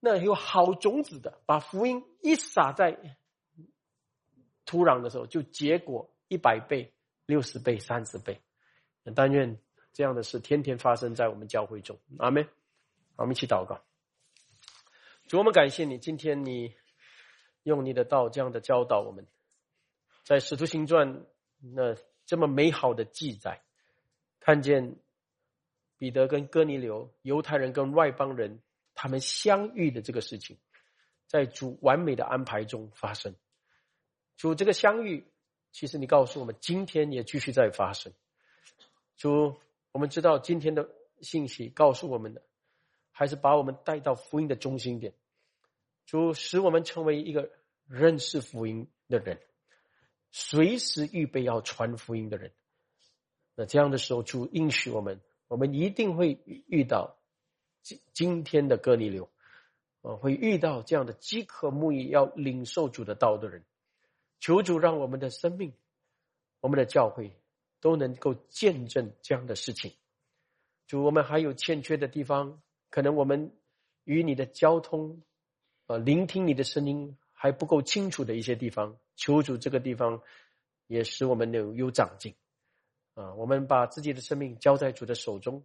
[0.00, 3.18] 那有好种子的，把福音一撒在
[4.64, 6.92] 土壤的时候，就结果一百倍、
[7.26, 8.40] 六十倍、三十倍。
[9.14, 9.58] 但愿
[9.92, 11.98] 这样的事天天发生在我们教会中。
[12.18, 12.48] 阿门。
[13.16, 13.80] 我们一起祷告。
[15.28, 16.74] 主，我们感谢你，今天你。
[17.64, 19.26] 用你的道这样的教导我们，
[20.22, 21.24] 在使徒行传
[21.58, 21.96] 那
[22.26, 23.62] 这么美好的记载，
[24.38, 24.98] 看见
[25.98, 28.60] 彼得跟哥尼流犹太人跟外邦人
[28.94, 30.58] 他们相遇的这个事情，
[31.26, 33.34] 在主完美的安排中发生。
[34.36, 35.26] 主这个相遇，
[35.72, 38.12] 其实你告诉我们，今天也继续在发生。
[39.16, 39.60] 主，
[39.92, 40.88] 我们知道今天的
[41.20, 42.42] 信息告诉我们的，
[43.12, 45.14] 还是把我们带到福音的中心点。
[46.06, 47.50] 主使我们成为一个
[47.86, 49.40] 认识福音的人，
[50.32, 52.52] 随时预备要传福音的人。
[53.54, 57.16] 那这样的时候，主应许我们，我们一定会遇到
[57.82, 59.28] 今今天的哥尼流，
[60.02, 63.64] 啊，会遇到这样的饥渴慕义要领受主的道的人。
[64.40, 65.72] 求主让我们的生命，
[66.60, 67.36] 我们的教会
[67.80, 69.92] 都能够见证这样的事情。
[70.86, 73.56] 主，我们还有欠缺的地方，可能我们
[74.04, 75.22] 与你的交通，
[75.86, 80.20] 啊，聆听你的声音还不够清楚的一些地方，求主这个地方
[80.86, 82.34] 也使我们有有长进。
[83.14, 85.64] 啊，我们把自己的生命交在主的手中，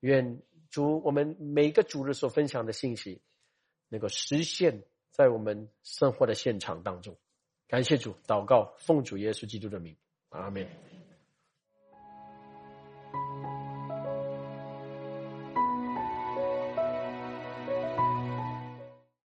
[0.00, 3.22] 愿主我们每个主日所分享的信息，
[3.88, 7.16] 能够实现在我们生活的现场当中。
[7.68, 9.96] 感谢主，祷告奉主耶稣基督的名，
[10.30, 10.91] 阿门。